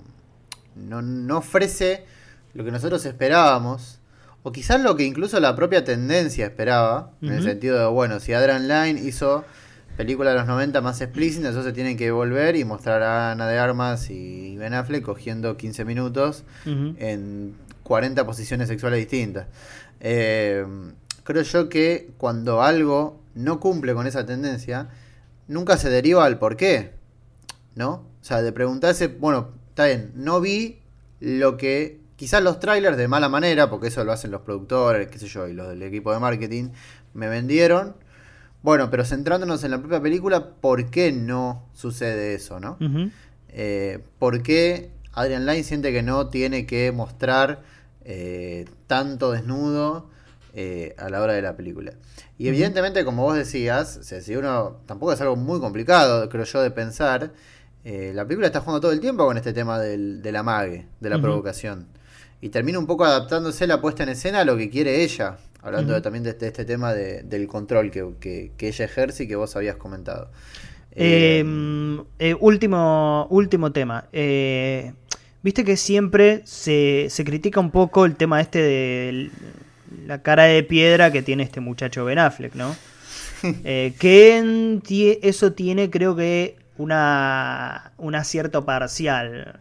no, 0.75 1.01
no 1.01 1.37
ofrece 1.37 2.05
lo 2.53 2.63
que 2.63 2.71
nosotros 2.71 3.05
esperábamos, 3.05 3.99
o 4.43 4.51
quizás 4.51 4.81
lo 4.81 4.95
que 4.95 5.03
incluso 5.03 5.39
la 5.39 5.55
propia 5.55 5.83
tendencia 5.83 6.45
esperaba, 6.45 7.11
en 7.21 7.33
el 7.33 7.43
sentido 7.43 7.77
de, 7.77 7.85
bueno, 7.87 8.19
si 8.19 8.33
Adrian 8.33 8.67
Line 8.67 8.99
hizo 9.01 9.43
película 9.97 10.31
de 10.31 10.37
los 10.37 10.47
90 10.47 10.81
más 10.81 11.01
explícita, 11.01 11.49
entonces 11.49 11.73
tienen 11.73 11.97
que 11.97 12.11
volver 12.11 12.55
y 12.55 12.65
mostrar 12.65 13.03
a 13.03 13.31
Ana 13.31 13.47
de 13.47 13.59
Armas 13.59 14.09
y 14.09 14.57
Ben 14.57 14.73
Affleck 14.73 15.03
cogiendo 15.03 15.57
15 15.57 15.85
minutos 15.85 16.43
en 16.65 17.55
40 17.83 18.25
posiciones 18.25 18.67
sexuales 18.67 18.99
distintas. 18.99 19.47
Eh, 19.99 20.65
creo 21.23 21.43
yo 21.43 21.69
que 21.69 22.11
cuando 22.17 22.61
algo 22.61 23.21
no 23.35 23.59
cumple 23.59 23.93
con 23.93 24.07
esa 24.07 24.25
tendencia, 24.25 24.89
nunca 25.47 25.77
se 25.77 25.89
deriva 25.89 26.25
al 26.25 26.39
por 26.39 26.57
qué, 26.57 26.93
¿no? 27.75 27.91
O 28.21 28.23
sea, 28.23 28.41
de 28.41 28.51
preguntarse, 28.51 29.07
bueno, 29.07 29.49
está 29.69 29.85
bien, 29.85 30.11
no 30.15 30.41
vi 30.41 30.79
lo 31.19 31.57
que 31.57 31.99
quizás 32.15 32.43
los 32.43 32.59
trailers 32.59 32.97
de 32.97 33.07
mala 33.07 33.29
manera, 33.29 33.69
porque 33.69 33.87
eso 33.87 34.03
lo 34.03 34.11
hacen 34.11 34.31
los 34.31 34.41
productores, 34.41 35.07
qué 35.07 35.17
sé 35.17 35.27
yo, 35.27 35.47
y 35.47 35.53
los 35.53 35.69
del 35.69 35.81
equipo 35.83 36.13
de 36.13 36.19
marketing, 36.19 36.69
me 37.13 37.27
vendieron. 37.27 37.95
Bueno, 38.63 38.89
pero 38.91 39.03
centrándonos 39.05 39.63
en 39.63 39.71
la 39.71 39.79
propia 39.79 40.01
película, 40.01 40.51
¿por 40.61 40.89
qué 40.91 41.11
no 41.11 41.67
sucede 41.73 42.35
eso, 42.35 42.59
no? 42.59 42.77
Eh, 43.49 43.99
¿Por 44.19 44.43
qué 44.43 44.91
Adrian 45.13 45.45
Lyne 45.45 45.63
siente 45.63 45.91
que 45.91 46.03
no 46.03 46.27
tiene 46.27 46.65
que 46.65 46.91
mostrar 46.91 47.63
eh, 48.05 48.65
tanto 48.87 49.31
desnudo 49.31 50.09
eh, 50.53 50.95
a 50.97 51.09
la 51.09 51.21
hora 51.21 51.33
de 51.33 51.41
la 51.41 51.55
película? 51.55 51.93
Y 52.37 52.47
evidentemente, 52.47 53.03
como 53.03 53.23
vos 53.23 53.35
decías, 53.35 53.97
o 53.97 54.03
sea, 54.03 54.21
si 54.21 54.35
uno 54.35 54.77
tampoco 54.85 55.13
es 55.13 55.21
algo 55.21 55.35
muy 55.35 55.59
complicado, 55.59 56.29
creo 56.29 56.45
yo, 56.45 56.61
de 56.61 56.71
pensar, 56.71 57.31
eh, 57.83 58.11
la 58.13 58.25
película 58.25 58.47
está 58.47 58.61
jugando 58.61 58.81
todo 58.81 58.91
el 58.91 58.99
tiempo 58.99 59.25
con 59.25 59.37
este 59.37 59.53
tema 59.53 59.79
del, 59.79 60.21
del 60.21 60.35
amague, 60.35 60.87
de 60.99 61.09
la 61.09 61.19
provocación. 61.19 61.87
Y 62.41 62.49
termina 62.49 62.79
un 62.79 62.87
poco 62.87 63.05
adaptándose 63.05 63.65
la 63.67 63.81
puesta 63.81 64.03
en 64.03 64.09
escena 64.09 64.41
a 64.41 64.45
lo 64.45 64.57
que 64.57 64.69
quiere 64.69 65.03
ella, 65.03 65.37
hablando 65.61 66.01
también 66.01 66.23
de 66.23 66.31
este, 66.31 66.47
este 66.47 66.65
tema 66.65 66.93
de- 66.93 67.23
del 67.23 67.47
control 67.47 67.91
que, 67.91 68.05
que- 68.19 68.51
que 68.57 68.67
ella 68.69 68.85
ejerce 68.85 69.23
y 69.23 69.27
que 69.27 69.35
vos 69.35 69.55
habías 69.55 69.75
comentado. 69.77 70.31
Eh, 70.91 71.43
Eh, 71.43 72.01
eh, 72.19 72.35
último, 72.39 73.27
último 73.29 73.71
tema. 73.71 74.05
Eh, 74.13 74.93
Viste 75.43 75.63
que 75.65 75.75
siempre 75.75 76.41
se, 76.45 77.07
se 77.09 77.23
critica 77.23 77.59
un 77.59 77.71
poco 77.71 78.05
el 78.05 78.15
tema 78.15 78.41
este 78.41 78.61
de 78.61 79.31
la 80.05 80.21
cara 80.21 80.43
de 80.43 80.61
piedra 80.61 81.11
que 81.11 81.23
tiene 81.23 81.41
este 81.41 81.59
muchacho 81.61 82.05
Ben 82.05 82.19
Affleck, 82.19 82.53
¿no? 82.53 82.75
Que 83.63 85.19
eso 85.23 85.53
tiene 85.53 85.89
creo 85.89 86.15
que 86.15 86.57
una, 86.77 87.91
un 87.97 88.13
acierto 88.15 88.65
parcial. 88.65 89.59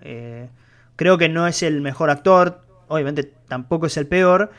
Creo 0.96 1.16
que 1.16 1.30
no 1.30 1.46
es 1.46 1.62
el 1.62 1.80
mejor 1.80 2.10
actor, 2.10 2.60
obviamente 2.88 3.24
tampoco 3.48 3.86
es 3.86 3.96
el 3.96 4.06
peor, 4.06 4.50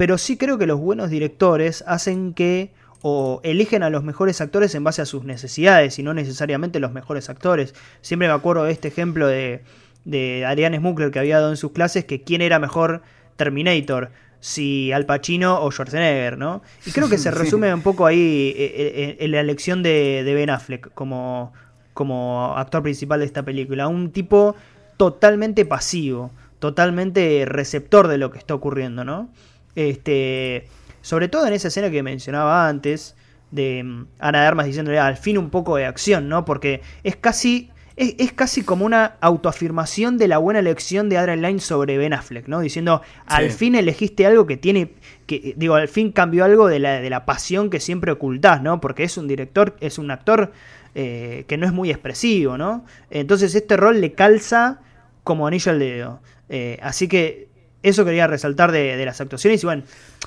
pero 0.00 0.16
sí 0.16 0.38
creo 0.38 0.56
que 0.56 0.64
los 0.64 0.80
buenos 0.80 1.10
directores 1.10 1.84
hacen 1.86 2.32
que 2.32 2.72
o 3.02 3.42
eligen 3.44 3.82
a 3.82 3.90
los 3.90 4.02
mejores 4.02 4.40
actores 4.40 4.74
en 4.74 4.82
base 4.82 5.02
a 5.02 5.04
sus 5.04 5.24
necesidades 5.24 5.98
y 5.98 6.02
no 6.02 6.14
necesariamente 6.14 6.80
los 6.80 6.90
mejores 6.90 7.28
actores. 7.28 7.74
Siempre 8.00 8.26
me 8.26 8.32
acuerdo 8.32 8.64
de 8.64 8.72
este 8.72 8.88
ejemplo 8.88 9.26
de, 9.26 9.62
de 10.06 10.46
Ariane 10.46 10.78
Smukler 10.78 11.10
que 11.10 11.18
había 11.18 11.36
dado 11.36 11.50
en 11.50 11.58
sus 11.58 11.72
clases 11.72 12.06
que 12.06 12.22
quién 12.22 12.40
era 12.40 12.58
mejor 12.58 13.02
Terminator, 13.36 14.10
si 14.40 14.90
Al 14.90 15.04
Pacino 15.04 15.60
o 15.62 15.70
Schwarzenegger, 15.70 16.38
¿no? 16.38 16.62
Y 16.86 16.92
creo 16.92 17.10
que 17.10 17.18
se 17.18 17.30
resume 17.30 17.74
un 17.74 17.82
poco 17.82 18.06
ahí 18.06 18.54
eh, 18.56 18.72
eh, 18.74 19.16
en 19.20 19.30
la 19.32 19.40
elección 19.40 19.82
de, 19.82 20.22
de 20.24 20.32
Ben 20.32 20.48
Affleck 20.48 20.94
como, 20.94 21.52
como 21.92 22.54
actor 22.56 22.82
principal 22.82 23.20
de 23.20 23.26
esta 23.26 23.42
película. 23.42 23.86
Un 23.86 24.12
tipo 24.12 24.56
totalmente 24.96 25.66
pasivo, 25.66 26.30
totalmente 26.58 27.44
receptor 27.44 28.08
de 28.08 28.16
lo 28.16 28.30
que 28.30 28.38
está 28.38 28.54
ocurriendo, 28.54 29.04
¿no? 29.04 29.28
Este, 29.74 30.66
sobre 31.00 31.28
todo 31.28 31.46
en 31.46 31.52
esa 31.52 31.68
escena 31.68 31.90
que 31.90 32.02
mencionaba 32.02 32.68
antes, 32.68 33.16
de 33.50 33.82
mm, 33.82 34.06
Ana 34.18 34.42
de 34.42 34.46
Armas 34.46 34.66
diciéndole 34.66 34.98
al 34.98 35.16
fin 35.16 35.38
un 35.38 35.50
poco 35.50 35.76
de 35.76 35.86
acción, 35.86 36.28
¿no? 36.28 36.44
Porque 36.44 36.82
es 37.04 37.16
casi. 37.16 37.70
Es, 37.96 38.14
es 38.18 38.32
casi 38.32 38.62
como 38.62 38.86
una 38.86 39.16
autoafirmación 39.20 40.16
de 40.16 40.26
la 40.28 40.38
buena 40.38 40.60
elección 40.60 41.10
de 41.10 41.18
Adrian 41.18 41.42
Lyne 41.42 41.60
sobre 41.60 41.98
Ben 41.98 42.14
Affleck, 42.14 42.46
¿no? 42.48 42.60
Diciendo, 42.60 43.02
al 43.26 43.50
Sí. 43.50 43.58
fin 43.58 43.74
elegiste 43.74 44.24
algo 44.24 44.46
que 44.46 44.56
tiene. 44.56 44.92
que 45.26 45.52
Digo, 45.56 45.74
al 45.74 45.88
fin 45.88 46.10
cambió 46.10 46.44
algo 46.46 46.66
de 46.68 46.78
la, 46.78 47.00
de 47.00 47.10
la 47.10 47.26
pasión 47.26 47.68
que 47.68 47.78
siempre 47.78 48.10
ocultás, 48.12 48.62
¿no? 48.62 48.80
Porque 48.80 49.02
es 49.04 49.18
un 49.18 49.28
director, 49.28 49.76
es 49.80 49.98
un 49.98 50.10
actor 50.10 50.52
eh, 50.94 51.44
que 51.46 51.58
no 51.58 51.66
es 51.66 51.72
muy 51.72 51.90
expresivo, 51.90 52.56
¿no? 52.56 52.86
Entonces 53.10 53.54
este 53.54 53.76
rol 53.76 54.00
le 54.00 54.12
calza 54.12 54.80
como 55.22 55.46
anillo 55.46 55.70
al 55.72 55.78
dedo. 55.80 56.20
Eh, 56.48 56.78
así 56.82 57.06
que 57.06 57.49
eso 57.82 58.04
quería 58.04 58.26
resaltar 58.26 58.72
de, 58.72 58.96
de 58.96 59.04
las 59.04 59.20
actuaciones. 59.20 59.62
Y 59.62 59.66
bueno, 59.66 59.82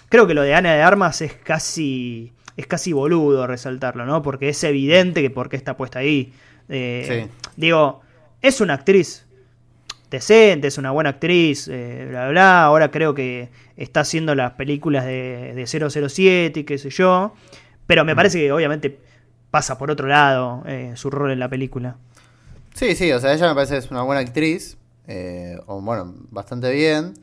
creo 0.10 0.28
que 0.28 0.34
lo 0.34 0.42
de 0.42 0.56
Ana 0.56 0.74
de 0.74 0.82
Armas 0.82 1.22
es 1.22 1.34
casi. 1.34 2.34
es 2.58 2.68
casi 2.68 2.94
boludo 2.94 3.48
resaltarlo, 3.48 4.06
¿no? 4.06 4.22
Porque 4.22 4.50
es 4.50 4.64
evidente 4.64 5.22
que 5.22 5.30
por 5.30 5.50
qué 5.50 5.56
está 5.58 5.76
puesta 5.78 6.00
ahí. 6.00 6.34
Eh, 6.70 7.28
Digo, 7.56 8.02
es 8.42 8.62
una 8.62 8.76
actriz 8.76 9.26
decente, 10.10 10.68
es 10.68 10.78
una 10.78 10.92
buena 10.92 11.12
actriz, 11.12 11.68
eh, 11.68 12.06
bla, 12.10 12.30
bla. 12.30 12.64
Ahora 12.64 12.92
creo 12.92 13.14
que 13.14 13.50
está 13.78 14.02
haciendo 14.02 14.36
las 14.36 14.52
películas 14.54 15.06
de, 15.06 15.54
de 15.56 15.90
007 15.90 16.60
y 16.60 16.64
qué 16.64 16.78
sé 16.78 16.90
yo. 16.90 17.34
Pero 17.88 18.06
me 18.06 18.16
parece 18.16 18.40
que 18.40 18.52
obviamente 18.52 19.00
pasa 19.52 19.78
por 19.78 19.92
otro 19.92 20.08
lado 20.08 20.64
eh, 20.68 20.94
su 20.96 21.10
rol 21.10 21.32
en 21.32 21.40
la 21.40 21.50
película. 21.50 21.98
Sí, 22.74 22.96
sí, 22.96 23.12
o 23.12 23.20
sea, 23.20 23.34
ella 23.34 23.48
me 23.48 23.56
parece 23.56 23.74
que 23.74 23.80
es 23.80 23.92
una 23.92 24.02
buena 24.04 24.22
actriz, 24.22 24.78
o 25.68 25.82
bueno, 25.82 26.16
bastante 26.32 26.72
bien. 26.72 27.14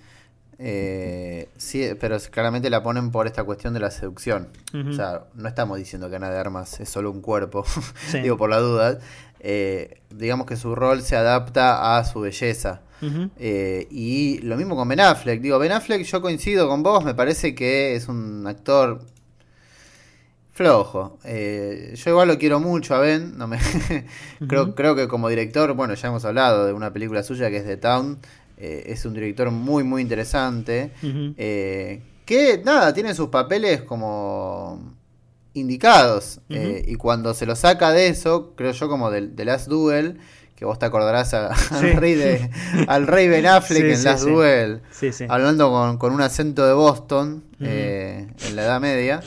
Eh, 0.63 1.49
sí, 1.57 1.89
pero 1.99 2.19
claramente 2.31 2.69
la 2.69 2.83
ponen 2.83 3.11
por 3.11 3.27
esta 3.27 3.45
cuestión 3.45 3.73
de 3.73 3.81
la 3.81 3.91
seducción. 3.91 4.49
O 4.89 4.93
sea, 4.93 5.25
no 5.35 5.49
estamos 5.49 5.79
diciendo 5.79 6.11
que 6.11 6.17
Ana 6.17 6.29
de 6.31 6.39
Armas 6.39 6.79
es 6.81 6.89
solo 6.91 7.11
un 7.11 7.23
cuerpo, 7.23 7.65
Sí. 8.11 8.21
digo 8.21 8.37
por 8.37 8.51
la 8.51 8.59
duda. 8.59 8.99
Eh, 9.41 10.03
digamos 10.11 10.47
que 10.47 10.57
su 10.57 10.75
rol 10.75 11.01
se 11.01 11.17
adapta 11.17 11.97
a 11.97 12.05
su 12.05 12.21
belleza. 12.21 12.83
Eh, 13.39 13.87
y 13.91 14.39
lo 14.43 14.59
mismo 14.59 14.77
con 14.77 14.87
Ben 14.87 15.01
Affleck. 15.01 15.41
Digo, 15.41 15.59
Ben 15.59 15.73
Affleck, 15.73 16.03
yo 16.03 16.21
coincido 16.21 16.69
con 16.69 16.83
vos, 16.83 17.03
me 17.03 17.15
parece 17.15 17.55
que 17.55 17.97
es 17.97 18.07
un 18.09 18.47
actor 18.47 19.01
flojo. 20.53 21.19
Eh, 21.25 21.95
yo 21.97 22.11
igual 22.11 22.29
lo 22.29 22.39
quiero 22.39 22.61
mucho 22.61 22.95
a 22.95 22.99
Ben. 23.01 23.39
No 23.39 23.47
me 23.49 23.59
creo, 24.47 24.65
Ujú. 24.65 24.75
creo 24.75 24.95
que 24.95 25.09
como 25.09 25.29
director, 25.29 25.73
bueno, 25.75 25.95
ya 25.95 26.09
hemos 26.09 26.25
hablado 26.25 26.67
de 26.67 26.73
una 26.73 26.93
película 26.93 27.23
suya 27.23 27.49
que 27.51 27.59
es 27.59 27.65
The 27.65 27.77
Town. 27.79 28.19
Eh, 28.61 28.85
es 28.93 29.05
un 29.05 29.15
director 29.15 29.51
muy, 29.51 29.83
muy 29.85 30.03
interesante. 30.03 30.93
Eh, 31.03 32.03
que 32.27 32.63
nada, 32.65 32.93
tiene 32.95 33.15
sus 33.15 33.29
papeles 33.29 33.83
como 33.83 34.95
indicados. 35.55 36.41
Eh, 36.49 36.85
y 36.87 36.95
cuando 36.95 37.35
se 37.35 37.47
lo 37.47 37.57
saca 37.57 37.91
de 37.93 38.09
eso, 38.09 38.53
creo 38.57 38.73
yo 38.73 38.89
como 38.89 39.11
del 39.11 39.35
The 39.35 39.45
Last 39.45 39.69
Duel, 39.69 40.19
que 40.55 40.65
vos 40.65 40.79
te 40.79 40.87
acordarás 40.87 41.35
a- 41.35 41.55
Sí. 41.57 41.75
al, 41.75 41.93
rey 41.97 42.15
de, 42.15 42.51
al 42.87 43.07
rey 43.07 43.29
Ben 43.29 43.47
Affleck 43.47 43.83
Sí, 43.83 43.93
en 43.93 44.05
Last 44.05 44.25
sí. 44.25 44.31
Duel, 44.31 44.83
Sí, 44.93 45.13
sí. 45.13 45.25
hablando 45.29 45.71
con, 45.71 45.97
con 45.99 46.13
un 46.13 46.21
acento 46.21 46.67
de 46.67 46.73
Boston 46.75 47.43
eh, 47.61 48.29
en 48.47 48.57
la 48.57 48.63
Edad 48.65 48.81
Media, 48.81 49.21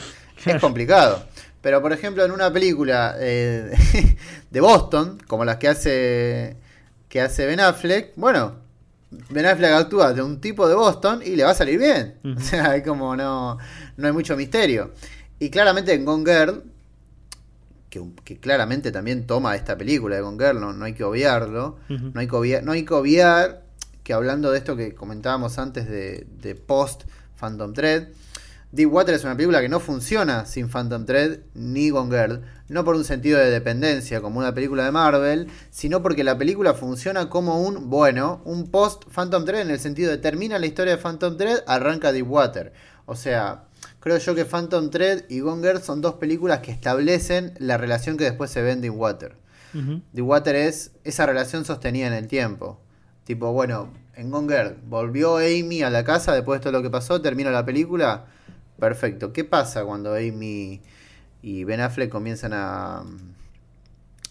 es 0.46 0.60
complicado. 0.60 1.24
Pero 1.60 1.80
por 1.82 1.92
ejemplo 1.92 2.24
en 2.24 2.30
una 2.30 2.52
película 2.52 3.16
eh, 3.18 3.72
de 4.50 4.60
Boston, 4.60 5.18
como 5.26 5.44
las 5.44 5.56
que 5.56 5.68
hace 5.68 6.56
que 7.08 7.20
hace 7.20 7.46
Ben 7.46 7.60
Affleck, 7.60 8.12
bueno, 8.16 8.56
Ben 9.30 9.46
Affleck 9.46 9.72
actúa 9.72 10.12
de 10.12 10.22
un 10.22 10.40
tipo 10.40 10.68
de 10.68 10.74
Boston 10.74 11.22
y 11.24 11.36
le 11.36 11.44
va 11.44 11.50
a 11.50 11.54
salir 11.54 11.78
bien. 11.78 12.14
O 12.36 12.40
sea, 12.40 12.70
hay 12.70 12.82
como 12.82 13.16
no, 13.16 13.58
no 13.96 14.06
hay 14.06 14.12
mucho 14.12 14.36
misterio. 14.36 14.92
Y 15.38 15.50
claramente 15.50 15.92
en 15.92 16.04
Gone 16.04 16.24
Girl, 16.24 16.62
que, 17.90 18.02
que 18.24 18.38
claramente 18.38 18.92
también 18.92 19.26
toma 19.26 19.56
esta 19.56 19.76
película 19.76 20.16
de 20.16 20.22
Gone 20.22 20.44
Girl, 20.44 20.60
no, 20.60 20.72
no 20.72 20.84
hay 20.84 20.94
que 20.94 21.04
obviarlo. 21.04 21.78
No, 21.88 22.20
hay 22.20 22.26
que 22.26 22.36
obviar, 22.36 22.62
no 22.62 22.72
hay 22.72 22.84
que 22.84 22.94
obviar 22.94 23.62
que 24.02 24.12
hablando 24.12 24.52
de 24.52 24.58
esto 24.58 24.76
que 24.76 24.94
comentábamos 24.94 25.58
antes 25.58 25.88
de, 25.88 26.26
de 26.40 26.54
post 26.54 27.04
Phantom 27.40 27.72
Thread, 27.72 28.08
Deep 28.74 28.92
Water 28.92 29.14
es 29.14 29.22
una 29.22 29.36
película 29.36 29.60
que 29.60 29.68
no 29.68 29.78
funciona 29.78 30.46
sin 30.46 30.68
Phantom 30.68 31.06
Thread 31.06 31.38
ni 31.54 31.90
Gone 31.90 32.10
Girl, 32.10 32.42
no 32.66 32.84
por 32.84 32.96
un 32.96 33.04
sentido 33.04 33.38
de 33.38 33.48
dependencia 33.48 34.20
como 34.20 34.40
una 34.40 34.52
película 34.52 34.84
de 34.84 34.90
Marvel, 34.90 35.46
sino 35.70 36.02
porque 36.02 36.24
la 36.24 36.36
película 36.36 36.74
funciona 36.74 37.30
como 37.30 37.62
un, 37.62 37.88
bueno, 37.88 38.42
un 38.44 38.72
post 38.72 39.04
Phantom 39.14 39.44
Thread 39.44 39.60
en 39.60 39.70
el 39.70 39.78
sentido 39.78 40.10
de 40.10 40.18
termina 40.18 40.58
la 40.58 40.66
historia 40.66 40.96
de 40.96 41.00
Phantom 41.00 41.36
Thread, 41.36 41.62
arranca 41.68 42.10
Deep 42.10 42.28
Water. 42.28 42.72
O 43.06 43.14
sea, 43.14 43.66
creo 44.00 44.18
yo 44.18 44.34
que 44.34 44.44
Phantom 44.44 44.90
Thread 44.90 45.26
y 45.28 45.38
Gone 45.38 45.62
Girl 45.62 45.80
son 45.80 46.00
dos 46.00 46.14
películas 46.14 46.58
que 46.58 46.72
establecen 46.72 47.54
la 47.60 47.76
relación 47.76 48.16
que 48.16 48.24
después 48.24 48.50
se 48.50 48.60
ve 48.60 48.72
en 48.72 48.80
Deep 48.80 48.98
Water. 48.98 49.36
The 50.14 50.22
Water 50.22 50.56
es 50.56 50.90
esa 51.04 51.26
relación 51.26 51.64
sostenida 51.64 52.08
en 52.08 52.12
el 52.12 52.26
tiempo. 52.26 52.80
Tipo, 53.22 53.52
bueno, 53.52 53.92
en 54.16 54.32
Gone 54.32 54.52
Girl 54.52 54.76
volvió 54.88 55.36
Amy 55.36 55.82
a 55.82 55.90
la 55.90 56.02
casa 56.02 56.32
después 56.32 56.58
de 56.58 56.64
todo 56.64 56.72
lo 56.72 56.82
que 56.82 56.90
pasó, 56.90 57.20
termina 57.20 57.52
la 57.52 57.64
película. 57.64 58.26
Perfecto. 58.78 59.32
¿Qué 59.32 59.44
pasa 59.44 59.84
cuando 59.84 60.14
Amy 60.14 60.80
y 61.42 61.64
Ben 61.64 61.80
Affleck 61.80 62.10
comienzan 62.10 62.52
a, 62.54 63.04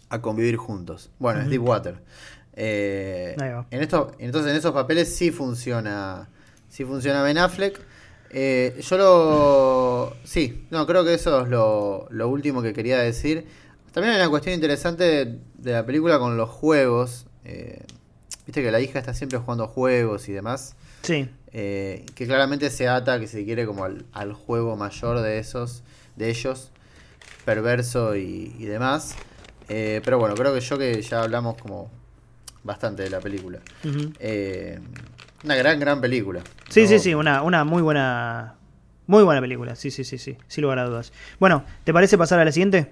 a 0.10 0.22
convivir 0.22 0.58
juntos? 0.58 1.10
Bueno, 1.20 1.40
es 1.40 1.46
Ujú. 1.46 1.52
Deep 1.52 1.64
Water. 1.64 1.96
Eh, 2.56 3.36
en 3.72 3.82
esto, 3.82 4.12
entonces 4.20 4.52
en 4.52 4.58
esos 4.58 4.74
papeles 4.74 5.16
sí 5.16 5.32
funciona. 5.32 6.30
Sí 6.70 6.86
funciona 6.86 7.22
Ben 7.24 7.38
Affleck. 7.38 7.80
Eh, 8.32 8.80
yo 8.82 8.98
lo. 8.98 10.14
Sí, 10.24 10.66
no, 10.72 10.86
creo 10.88 11.04
que 11.04 11.14
eso 11.14 11.44
es 11.44 11.50
lo, 11.50 12.08
lo 12.10 12.30
último 12.30 12.62
que 12.62 12.74
quería 12.74 13.00
decir. 13.00 13.46
También 13.92 14.16
hay 14.16 14.22
una 14.22 14.30
cuestión 14.30 14.56
interesante 14.56 15.04
de, 15.04 15.40
de 15.56 15.72
la 15.72 15.86
película 15.86 16.18
con 16.20 16.36
los 16.36 16.50
juegos. 16.50 17.28
Eh, 17.46 17.84
Viste 18.46 18.62
que 18.62 18.72
la 18.72 18.82
hija 18.82 19.00
está 19.00 19.14
siempre 19.14 19.40
jugando 19.40 19.68
juegos 19.68 20.28
y 20.28 20.34
demás. 20.34 20.76
Sí. 21.04 21.30
Eh, 21.54 22.06
que 22.16 22.26
claramente 22.26 22.70
se 22.70 22.88
ata, 22.88 23.20
que 23.20 23.28
se 23.28 23.46
quiere, 23.46 23.66
como 23.66 23.84
al, 23.86 24.06
al 24.14 24.34
juego 24.34 24.76
mayor 24.76 25.22
de 25.22 25.40
esos, 25.40 25.84
de 26.16 26.30
ellos, 26.30 26.72
perverso 27.46 28.16
y, 28.16 28.56
y 28.58 28.66
demás. 28.66 29.16
Eh, 29.70 30.02
pero 30.04 30.20
bueno, 30.20 30.36
creo 30.36 30.54
que 30.54 30.62
yo 30.62 30.78
que 30.78 31.02
ya 31.02 31.24
hablamos 31.24 31.56
como 31.58 31.90
bastante 32.64 33.04
de 33.04 33.10
la 33.10 33.22
película. 33.22 33.60
Eh, 34.20 34.80
una 35.44 35.56
gran, 35.56 35.80
gran 35.80 36.02
película. 36.02 36.42
Sí, 36.70 36.82
No- 36.84 36.88
sí, 36.88 37.00
sí, 37.00 37.14
una, 37.14 37.42
una 37.44 37.64
muy 37.64 37.82
buena. 37.82 38.56
Muy 39.06 39.22
buena 39.24 39.42
película, 39.42 39.76
sí, 39.76 39.92
sí, 39.92 40.06
sí, 40.06 40.18
sí, 40.18 40.38
sin 40.48 40.62
lugar 40.62 40.80
a 40.80 40.86
dudas. 40.86 41.12
Bueno, 41.38 41.66
¿te 41.84 41.92
parece 41.92 42.18
pasar 42.18 42.40
a 42.40 42.46
la 42.46 42.54
siguiente? 42.54 42.90